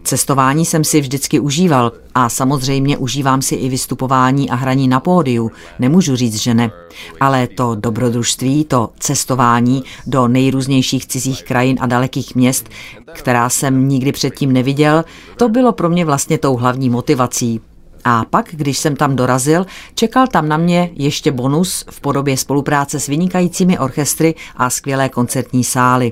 Cestování 0.03 0.65
jsem 0.65 0.83
si 0.83 1.01
vždycky 1.01 1.39
užíval 1.39 1.91
a 2.15 2.29
samozřejmě 2.29 2.97
užívám 2.97 3.41
si 3.41 3.55
i 3.55 3.69
vystupování 3.69 4.49
a 4.49 4.55
hraní 4.55 4.87
na 4.87 4.99
pódiu. 4.99 5.51
Nemůžu 5.79 6.15
říct, 6.15 6.35
že 6.35 6.53
ne. 6.53 6.71
Ale 7.19 7.47
to 7.47 7.75
dobrodružství, 7.75 8.65
to 8.65 8.89
cestování 8.99 9.83
do 10.07 10.27
nejrůznějších 10.27 11.07
cizích 11.07 11.43
krajin 11.43 11.77
a 11.79 11.85
dalekých 11.85 12.35
měst, 12.35 12.69
která 13.13 13.49
jsem 13.49 13.87
nikdy 13.87 14.11
předtím 14.11 14.53
neviděl, 14.53 15.05
to 15.37 15.49
bylo 15.49 15.71
pro 15.71 15.89
mě 15.89 16.05
vlastně 16.05 16.37
tou 16.37 16.55
hlavní 16.55 16.89
motivací. 16.89 17.61
A 18.09 18.25
pak, 18.29 18.45
když 18.51 18.77
jsem 18.77 18.95
tam 18.95 19.15
dorazil, 19.15 19.65
čekal 19.95 20.27
tam 20.27 20.47
na 20.47 20.57
mě 20.57 20.89
ještě 20.93 21.31
bonus 21.31 21.85
v 21.89 22.01
podobě 22.01 22.37
spolupráce 22.37 22.99
s 22.99 23.07
vynikajícími 23.07 23.79
orchestry 23.79 24.35
a 24.55 24.69
skvělé 24.69 25.09
koncertní 25.09 25.63
sály. 25.63 26.11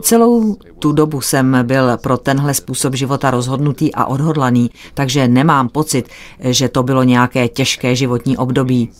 Celou 0.00 0.56
tu 0.78 0.92
dobu 0.92 1.20
jsem 1.20 1.56
byl 1.62 1.96
pro 1.96 2.16
tenhle 2.16 2.54
způsob 2.54 2.94
života 2.94 3.30
rozhodnutý 3.30 3.94
a 3.94 4.04
odhodlaný, 4.04 4.70
takže 4.94 5.28
nemám 5.28 5.68
pocit, 5.68 6.08
že 6.40 6.68
to 6.68 6.82
bylo 6.82 7.02
nějaké 7.02 7.48
těžké 7.48 7.96
životní 7.96 8.36
období. 8.36 8.90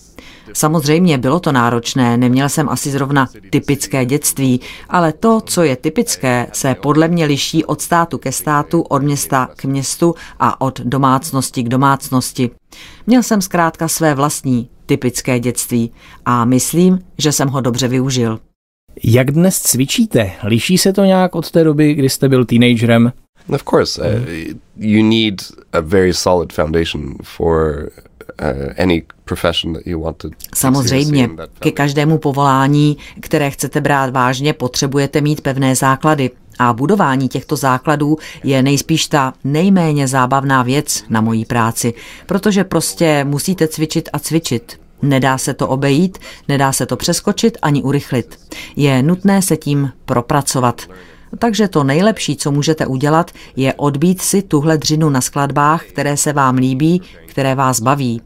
Samozřejmě 0.52 1.18
bylo 1.18 1.40
to 1.40 1.52
náročné, 1.52 2.16
neměl 2.16 2.48
jsem 2.48 2.68
asi 2.68 2.90
zrovna 2.90 3.28
typické 3.50 4.04
dětství, 4.04 4.60
ale 4.88 5.12
to, 5.12 5.40
co 5.40 5.62
je 5.62 5.76
typické, 5.76 6.46
se 6.52 6.74
podle 6.74 7.08
mě 7.08 7.24
liší 7.24 7.64
od 7.64 7.80
státu 7.80 8.18
ke 8.18 8.32
státu, 8.32 8.80
od 8.80 9.02
města 9.02 9.48
k 9.56 9.64
městu 9.64 10.14
a 10.40 10.60
od 10.60 10.80
domácnosti 10.80 11.62
k 11.62 11.68
domácnosti. 11.68 12.50
Měl 13.06 13.22
jsem 13.22 13.42
zkrátka 13.42 13.88
své 13.88 14.14
vlastní 14.14 14.68
typické 14.86 15.40
dětství 15.40 15.92
a 16.24 16.44
myslím, 16.44 16.98
že 17.18 17.32
jsem 17.32 17.48
ho 17.48 17.60
dobře 17.60 17.88
využil. 17.88 18.40
Jak 19.04 19.30
dnes 19.30 19.60
cvičíte? 19.60 20.32
Liší 20.42 20.78
se 20.78 20.92
to 20.92 21.04
nějak 21.04 21.34
od 21.34 21.50
té 21.50 21.64
doby, 21.64 21.94
kdy 21.94 22.08
jste 22.08 22.28
byl 22.28 22.44
teenagerem? 22.44 23.12
Of 23.48 23.64
course, 23.70 24.02
uh, 24.02 24.28
you 24.76 25.02
need 25.02 25.34
a 25.72 25.80
very 25.80 26.12
solid 26.14 26.52
foundation 26.52 27.14
for 27.22 27.90
Samozřejmě, 30.54 31.30
ke 31.58 31.70
každému 31.70 32.18
povolání, 32.18 32.96
které 33.20 33.50
chcete 33.50 33.80
brát 33.80 34.10
vážně, 34.10 34.52
potřebujete 34.52 35.20
mít 35.20 35.40
pevné 35.40 35.76
základy. 35.76 36.30
A 36.58 36.72
budování 36.72 37.28
těchto 37.28 37.56
základů 37.56 38.16
je 38.44 38.62
nejspíš 38.62 39.06
ta 39.06 39.32
nejméně 39.44 40.08
zábavná 40.08 40.62
věc 40.62 41.04
na 41.08 41.20
mojí 41.20 41.44
práci, 41.44 41.94
protože 42.26 42.64
prostě 42.64 43.24
musíte 43.24 43.68
cvičit 43.68 44.08
a 44.12 44.18
cvičit. 44.18 44.80
Nedá 45.02 45.38
se 45.38 45.54
to 45.54 45.68
obejít, 45.68 46.18
nedá 46.48 46.72
se 46.72 46.86
to 46.86 46.96
přeskočit 46.96 47.58
ani 47.62 47.82
urychlit. 47.82 48.38
Je 48.76 49.02
nutné 49.02 49.42
se 49.42 49.56
tím 49.56 49.92
propracovat. 50.04 50.82
Takže 51.38 51.68
to 51.68 51.84
nejlepší, 51.84 52.36
co 52.36 52.50
můžete 52.50 52.86
udělat, 52.86 53.30
je 53.56 53.74
odbít 53.74 54.22
si 54.22 54.42
tuhle 54.42 54.78
dřinu 54.78 55.10
na 55.10 55.20
skladbách, 55.20 55.84
které 55.84 56.16
se 56.16 56.32
vám 56.32 56.56
líbí, 56.56 57.02
které 57.26 57.54
vás 57.54 57.80
baví. 57.80 58.22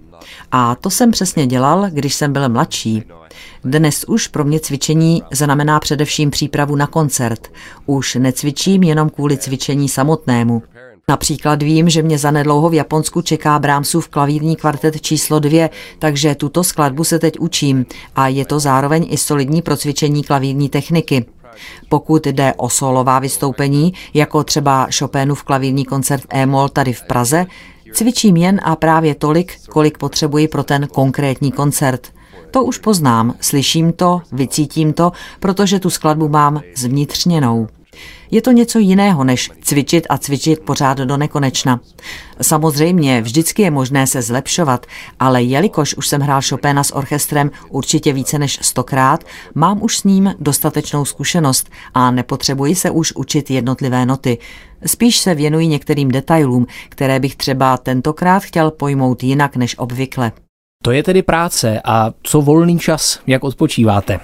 A 0.53 0.75
to 0.75 0.91
jsem 0.91 1.11
přesně 1.11 1.47
dělal, 1.47 1.87
když 1.91 2.15
jsem 2.15 2.33
byl 2.33 2.49
mladší. 2.49 3.03
Dnes 3.65 4.05
už 4.05 4.29
pro 4.29 4.45
mě 4.45 4.61
cvičení 4.61 5.23
znamená 5.33 5.81
především 5.81 6.31
přípravu 6.31 6.77
na 6.77 6.87
koncert. 6.87 7.49
Už 7.87 8.15
necvičím 8.15 8.83
jenom 8.83 9.11
kvůli 9.11 9.37
cvičení 9.37 9.89
samotnému. 9.89 10.63
Například 11.09 11.63
vím, 11.63 11.89
že 11.89 12.03
mě 12.03 12.19
zanedlouho 12.19 12.69
v 12.69 12.75
Japonsku 12.75 13.23
čeká 13.23 13.59
Brahmsův 13.59 14.09
klavírní 14.09 14.57
kvartet 14.57 15.01
číslo 15.01 15.39
dvě, 15.39 15.71
takže 15.99 16.35
tuto 16.35 16.65
skladbu 16.65 17.05
se 17.05 17.19
teď 17.19 17.39
učím 17.39 17.87
a 18.17 18.29
je 18.29 18.45
to 18.45 18.61
zároveň 18.61 19.07
i 19.11 19.17
solidní 19.17 19.63
procvičení 19.63 20.25
klavírní 20.25 20.69
techniky. 20.69 21.27
Pokud 21.89 22.27
jde 22.27 22.55
o 22.57 22.69
solová 22.69 23.19
vystoupení, 23.19 23.93
jako 24.15 24.45
třeba 24.45 24.89
Chopinův 24.99 25.45
klavírní 25.45 25.85
koncert 25.85 26.23
E-moll 26.31 26.69
tady 26.69 26.93
v 26.93 27.03
Praze, 27.03 27.47
Cvičím 27.93 28.37
jen 28.37 28.61
a 28.65 28.77
právě 28.77 29.15
tolik, 29.15 29.53
kolik 29.69 29.99
potřebuji 29.99 30.49
pro 30.49 30.65
ten 30.65 30.87
konkrétní 30.87 31.53
koncert. 31.53 32.13
To 32.51 32.65
už 32.65 32.79
poznám, 32.79 33.35
slyším 33.41 33.93
to, 33.93 34.21
vycítím 34.33 34.93
to, 34.93 35.13
protože 35.41 35.81
tu 35.81 35.91
skladbu 35.91 36.29
mám 36.29 36.61
zvnitřněnou. 36.77 37.69
Je 38.31 38.43
to 38.43 38.53
něco 38.53 38.79
jiného, 38.79 39.25
než 39.25 39.51
cvičit 39.63 40.07
a 40.11 40.19
cvičit 40.19 40.61
pořád 40.61 40.99
do 40.99 41.17
nekonečna. 41.17 41.81
Samozřejmě, 42.43 43.23
vždycky 43.23 43.63
je 43.63 43.71
možné 43.71 44.07
se 44.07 44.23
zlepšovat, 44.23 44.87
ale 45.21 45.43
jelikož 45.43 45.95
už 45.95 46.09
jsem 46.09 46.21
hrál 46.21 46.41
Chopina 46.49 46.85
s 46.85 46.95
orchestrem 46.95 47.51
určitě 47.69 48.13
více 48.13 48.39
než 48.39 48.59
stokrát, 48.63 49.25
mám 49.55 49.83
už 49.83 49.99
s 49.99 50.05
ním 50.05 50.35
dostatečnou 50.41 51.05
zkušenost 51.05 51.71
a 51.95 52.11
nepotřebuji 52.11 52.75
se 52.75 52.91
už 52.91 53.13
učit 53.13 53.51
jednotlivé 53.51 54.07
noty. 54.07 54.39
Spíš 54.87 55.19
se 55.19 55.35
věnuji 55.35 55.67
některým 55.67 56.11
detailům, 56.11 56.67
které 56.89 57.21
bych 57.21 57.37
třeba 57.37 57.77
tentokrát 57.77 58.43
chtěl 58.43 58.71
pojmout 58.71 59.23
jinak 59.23 59.57
než 59.57 59.79
obvykle. 59.79 60.33
To 60.85 60.91
je 60.91 61.03
tedy 61.03 61.23
práce 61.23 61.81
a 61.85 62.11
co 62.23 62.41
volný 62.41 62.79
čas, 62.79 63.21
jak 63.27 63.45
odpočíváte? 63.45 64.21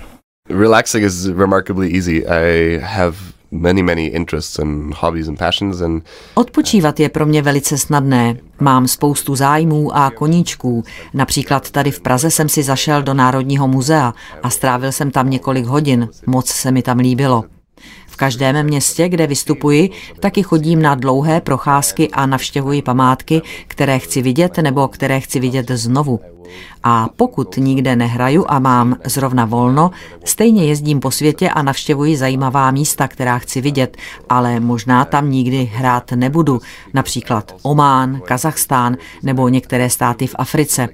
Relaxing 0.50 1.04
is 1.04 1.26
remarkably 1.26 1.94
easy. 1.94 2.26
I 2.26 2.80
have 2.82 3.16
many, 3.54 3.82
many 3.82 4.06
interests 4.06 4.58
and 4.58 4.94
hobbies 4.94 5.28
and 5.28 5.38
passions 5.38 5.80
and 5.80 6.04
Odpočívat 6.34 7.00
je 7.00 7.08
pro 7.08 7.26
mě 7.26 7.42
velice 7.42 7.78
snadné. 7.78 8.36
Mám 8.60 8.88
spoustu 8.88 9.36
zájmů 9.36 9.96
a 9.96 10.10
koníčků. 10.10 10.84
Například 11.14 11.70
tady 11.70 11.90
v 11.90 12.00
Praze 12.00 12.30
jsem 12.30 12.48
si 12.48 12.62
zašel 12.62 13.02
do 13.02 13.14
Národního 13.14 13.68
muzea 13.68 14.14
a 14.42 14.50
strávil 14.50 14.92
jsem 14.92 15.10
tam 15.10 15.30
několik 15.30 15.66
hodin. 15.66 16.08
Moc 16.26 16.48
se 16.48 16.70
mi 16.70 16.82
tam 16.82 16.98
líbilo. 16.98 17.44
V 18.08 18.16
každém 18.16 18.66
městě, 18.66 19.08
kde 19.08 19.26
vystupuji, 19.26 19.90
taky 20.20 20.42
chodím 20.42 20.82
na 20.82 20.94
dlouhé 20.94 21.40
procházky 21.40 22.10
a 22.10 22.26
navštěvuji 22.26 22.82
památky, 22.82 23.42
které 23.66 23.98
chci 23.98 24.22
vidět 24.22 24.58
nebo 24.58 24.88
které 24.88 25.20
chci 25.20 25.40
vidět 25.40 25.70
znovu. 25.70 26.20
A 26.82 27.08
pokud 27.16 27.56
nikde 27.56 27.96
nehraju 27.96 28.44
a 28.48 28.58
mám 28.58 28.96
zrovna 29.04 29.44
volno, 29.44 29.90
stejně 30.24 30.64
jezdím 30.64 31.00
po 31.00 31.10
světě 31.10 31.50
a 31.50 31.62
navštěvuji 31.62 32.16
zajímavá 32.16 32.70
místa, 32.70 33.08
která 33.08 33.38
chci 33.38 33.60
vidět, 33.60 33.96
ale 34.28 34.60
možná 34.60 35.04
tam 35.04 35.30
nikdy 35.30 35.64
hrát 35.74 36.12
nebudu, 36.12 36.60
například 36.94 37.54
Omán, 37.62 38.20
Kazachstán 38.20 38.96
nebo 39.22 39.48
některé 39.48 39.90
státy 39.90 40.26
v 40.26 40.34
Africe. 40.38 40.88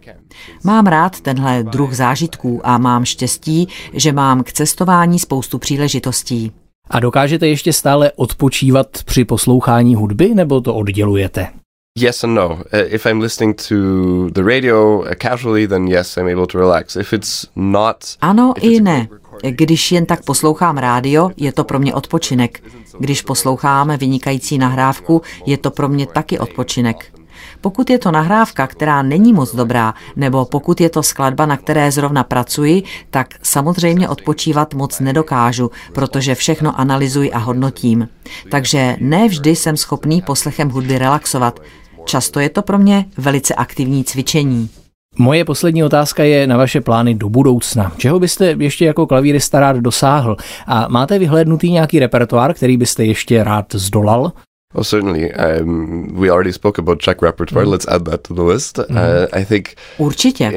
Mám 0.64 0.86
rád 0.86 1.20
tenhle 1.20 1.62
druh 1.62 1.92
zážitků 1.92 2.60
a 2.64 2.78
mám 2.78 3.04
štěstí, 3.04 3.68
že 3.92 4.12
mám 4.12 4.42
k 4.42 4.52
cestování 4.52 5.18
spoustu 5.18 5.58
příležitostí. 5.58 6.52
A 6.90 7.00
dokážete 7.00 7.48
ještě 7.48 7.72
stále 7.72 8.12
odpočívat 8.16 8.86
při 9.04 9.24
poslouchání 9.24 9.94
hudby, 9.94 10.34
nebo 10.34 10.60
to 10.60 10.74
oddělujete? 10.74 11.59
Yes 11.98 12.24
and 12.24 12.34
no. 12.34 12.50
Uh, 12.50 12.94
if 12.94 13.04
I'm 13.06 13.20
listening 13.20 13.54
to 13.68 14.30
the 14.30 14.44
radio 14.44 15.02
uh, 15.02 15.14
casually, 15.14 15.66
then 15.66 15.88
yes, 15.88 16.16
I'm 16.16 16.28
able 16.28 16.46
to 16.46 16.58
relax. 16.58 16.96
If 16.96 17.12
it's 17.12 17.46
not, 17.56 18.16
Ano 18.20 18.54
i 18.60 18.80
ne. 18.80 19.08
Když 19.42 19.92
jen 19.92 20.06
tak 20.06 20.24
poslouchám 20.24 20.78
rádio, 20.78 21.30
je 21.36 21.52
to 21.52 21.64
pro 21.64 21.78
mě 21.78 21.94
odpočinek. 21.94 22.62
Když 22.98 23.22
poslouchám 23.22 23.96
vynikající 23.96 24.58
nahrávku, 24.58 25.22
je 25.46 25.58
to 25.58 25.70
pro 25.70 25.88
mě 25.88 26.06
taky 26.06 26.38
odpočinek. 26.38 27.12
Pokud 27.60 27.90
je 27.90 27.98
to 27.98 28.10
nahrávka, 28.10 28.66
která 28.66 29.02
není 29.02 29.32
moc 29.32 29.54
dobrá, 29.54 29.94
nebo 30.16 30.44
pokud 30.44 30.80
je 30.80 30.90
to 30.90 31.02
skladba, 31.02 31.46
na 31.46 31.56
které 31.56 31.90
zrovna 31.90 32.24
pracuji, 32.24 32.82
tak 33.10 33.34
samozřejmě 33.42 34.08
odpočívat 34.08 34.74
moc 34.74 35.00
nedokážu, 35.00 35.70
protože 35.92 36.34
všechno 36.34 36.80
analyzuji 36.80 37.32
a 37.32 37.38
hodnotím. 37.38 38.08
Takže 38.50 38.96
ne 39.00 39.28
vždy 39.28 39.56
jsem 39.56 39.76
schopný 39.76 40.22
poslechem 40.22 40.70
hudby 40.70 40.98
relaxovat. 40.98 41.60
Často 42.04 42.40
je 42.40 42.48
to 42.48 42.62
pro 42.62 42.78
mě 42.78 43.04
velice 43.18 43.54
aktivní 43.54 44.04
cvičení. 44.04 44.70
Moje 45.18 45.44
poslední 45.44 45.84
otázka 45.84 46.24
je 46.24 46.46
na 46.46 46.56
vaše 46.56 46.80
plány 46.80 47.14
do 47.14 47.28
budoucna. 47.28 47.92
Čeho 47.96 48.20
byste 48.20 48.56
ještě 48.58 48.84
jako 48.84 49.06
klavírista 49.06 49.60
rád 49.60 49.76
dosáhl? 49.76 50.36
A 50.66 50.88
máte 50.88 51.18
vyhlédnutý 51.18 51.70
nějaký 51.70 51.98
repertoár, 51.98 52.54
který 52.54 52.76
byste 52.76 53.04
ještě 53.04 53.44
rád 53.44 53.74
zdolal? 53.74 54.32
Oh, 54.74 54.84
certainly. 54.84 55.32
Um, 55.62 56.08
we 56.20 56.30
already 56.30 56.52
spoke 56.52 56.82
about 56.82 57.00
Czech 57.00 57.22
repertoire. 57.22 57.66
Let's 57.66 57.88
add 57.88 58.02
that 58.04 58.20
to 58.28 58.34
the 58.34 58.42
list. 58.42 58.78
Uh, 58.78 58.84
I 59.32 59.44
think 59.44 59.74
Určitě. 59.98 60.52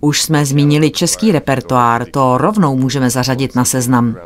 Už 0.00 0.22
jsme 0.22 0.46
zmínili 0.46 0.90
český 0.90 1.32
repertoár, 1.32 2.04
to 2.10 2.38
rovnou 2.38 2.76
můžeme 2.76 3.10
zařadit 3.10 3.54
na 3.54 3.64
seznam. 3.64 4.16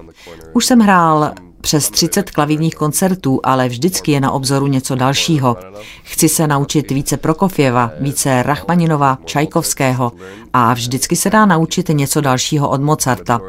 Už 0.53 0.67
jsem 0.67 0.81
hrál 0.81 1.31
přes 1.63 1.91
30 1.91 2.31
klavírních 2.31 2.75
koncertů, 2.75 3.41
ale 3.43 3.69
vždycky 3.69 4.13
je 4.13 4.21
na 4.21 4.33
obzoru 4.33 4.67
něco 4.67 4.95
dalšího. 4.95 5.57
Chci 6.03 6.29
se 6.29 6.47
naučit 6.47 6.91
více 6.91 7.17
Prokofěva, 7.17 7.91
více 8.01 8.43
Rachmaninova, 8.43 9.19
Čajkovského 9.25 10.13
a 10.53 10.75
vždycky 10.75 11.17
se 11.17 11.31
dá 11.31 11.47
naučit 11.47 11.89
něco 11.89 12.21
dalšího 12.21 12.69
od 12.69 12.81
Mozarta. 12.81 13.41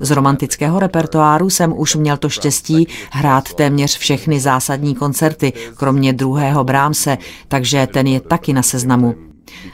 Z 0.00 0.10
romantického 0.10 0.78
repertoáru 0.78 1.50
jsem 1.50 1.72
už 1.76 1.94
měl 1.94 2.16
to 2.16 2.28
štěstí 2.28 2.88
hrát 3.10 3.54
téměř 3.54 3.98
všechny 3.98 4.40
zásadní 4.40 4.94
koncerty, 4.94 5.52
kromě 5.76 6.12
druhého 6.12 6.64
Brámse, 6.64 7.18
takže 7.48 7.86
ten 7.86 8.06
je 8.06 8.20
taky 8.20 8.52
na 8.52 8.62
seznamu. 8.62 9.27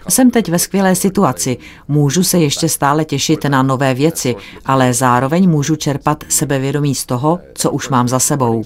Jsem 0.08 0.30
teď 0.30 0.48
ve 0.48 0.58
skvělé 0.58 0.94
situaci, 0.94 1.56
můžu 1.88 2.22
se 2.22 2.38
ještě 2.38 2.68
stále 2.68 3.04
těšit 3.04 3.44
na 3.44 3.62
nové 3.62 3.94
věci, 3.94 4.36
ale 4.66 4.94
zároveň 4.94 5.50
můžu 5.50 5.76
čerpat 5.76 6.24
sebevědomí 6.28 6.94
z 6.94 7.06
toho, 7.06 7.38
co 7.54 7.70
už 7.70 7.88
mám 7.88 8.08
za 8.08 8.18
sebou. 8.18 8.62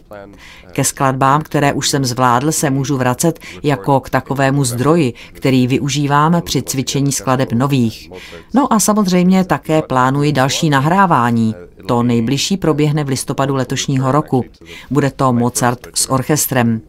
Ke 0.73 0.85
skladbám, 0.85 1.43
které 1.43 1.73
už 1.73 1.89
jsem 1.89 2.05
zvládl, 2.05 2.53
se 2.53 2.71
můžu 2.71 2.97
vracet 2.97 3.41
jako 3.63 4.01
k 4.01 4.11
takovému 4.11 4.65
zdroji, 4.65 5.15
který 5.33 5.67
využívám 5.67 6.43
při 6.45 6.63
cvičení 6.63 7.13
skladeb 7.13 7.53
nových. 7.53 8.11
No 8.55 8.73
a 8.73 8.81
samozřejmě 8.81 9.45
také 9.45 9.83
plánuji 9.83 10.33
další 10.33 10.71
nahrávání. 10.71 11.55
To 11.89 12.03
nejbližší 12.03 12.57
proběhne 12.57 13.05
v 13.05 13.09
listopadu 13.09 13.55
letošního 13.55 14.13
roku. 14.13 14.45
Bude 14.91 15.11
to 15.11 15.33
Mozart 15.33 15.79
s 15.95 16.11
orchestrem. 16.11 16.81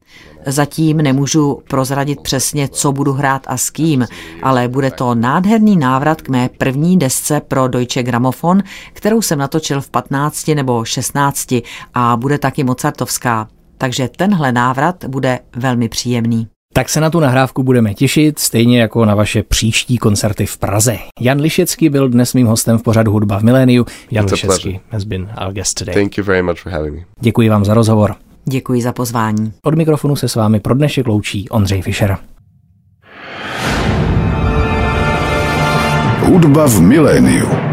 Zatím 0.45 0.97
nemůžu 0.97 1.62
prozradit 1.69 2.21
přesně, 2.21 2.67
co 2.67 2.91
budu 2.91 3.13
hrát 3.13 3.41
a 3.47 3.57
s 3.57 3.69
kým, 3.69 4.07
ale 4.43 4.67
bude 4.67 4.91
to 4.91 5.15
nádherný 5.15 5.77
návrat 5.77 6.21
k 6.21 6.29
mé 6.29 6.49
první 6.57 6.97
desce 6.97 7.41
pro 7.41 7.67
Deutsche 7.67 8.03
Grammophon, 8.03 8.63
kterou 8.93 9.21
jsem 9.21 9.39
natočil 9.39 9.81
v 9.81 9.89
15 9.89 10.47
nebo 10.47 10.85
16 10.85 11.53
a 11.93 12.17
bude 12.17 12.38
taky 12.38 12.63
Mozartovská. 12.63 13.47
Takže 13.77 14.09
tenhle 14.17 14.51
návrat 14.51 15.05
bude 15.05 15.39
velmi 15.55 15.89
příjemný. 15.89 16.47
Tak 16.73 16.89
se 16.89 17.01
na 17.01 17.10
tu 17.10 17.19
nahrávku 17.19 17.63
budeme 17.63 17.93
těšit, 17.93 18.39
stejně 18.39 18.82
jako 18.82 19.05
na 19.05 19.15
vaše 19.15 19.43
příští 19.43 19.97
koncerty 19.97 20.45
v 20.45 20.58
Praze. 20.58 20.97
Jan 21.19 21.39
Lišecký 21.41 21.89
byl 21.89 22.10
dnes 22.10 22.34
mým 22.34 22.47
hostem 22.47 22.77
v 22.77 22.84
pořadu 22.84 23.12
Hudba 23.12 23.39
v 23.39 23.43
miléniu. 23.43 23.86
Jan 24.12 24.25
It's 24.25 24.32
Lišecký 24.32 24.79
has 24.89 25.03
been 25.03 25.29
our 25.45 25.53
guest 25.53 25.77
today. 25.79 25.93
thank 25.95 26.17
you 26.17 26.23
very 26.23 26.41
much 26.41 26.60
for 26.60 26.71
having 26.71 26.95
me. 26.95 27.01
Děkuji 27.19 27.49
vám 27.49 27.65
za 27.65 27.73
rozhovor. 27.73 28.15
Děkuji 28.45 28.82
za 28.82 28.91
pozvání. 28.93 29.53
Od 29.63 29.75
mikrofonu 29.75 30.15
se 30.15 30.29
s 30.29 30.36
vámi 30.36 30.60
pro 30.60 30.73
dnešek 30.73 31.08
loučí 31.08 31.49
Ondřej 31.49 31.82
Fischer. 31.82 32.17
Hudba 36.23 36.67
v 36.67 36.82
miléniu. 36.82 37.68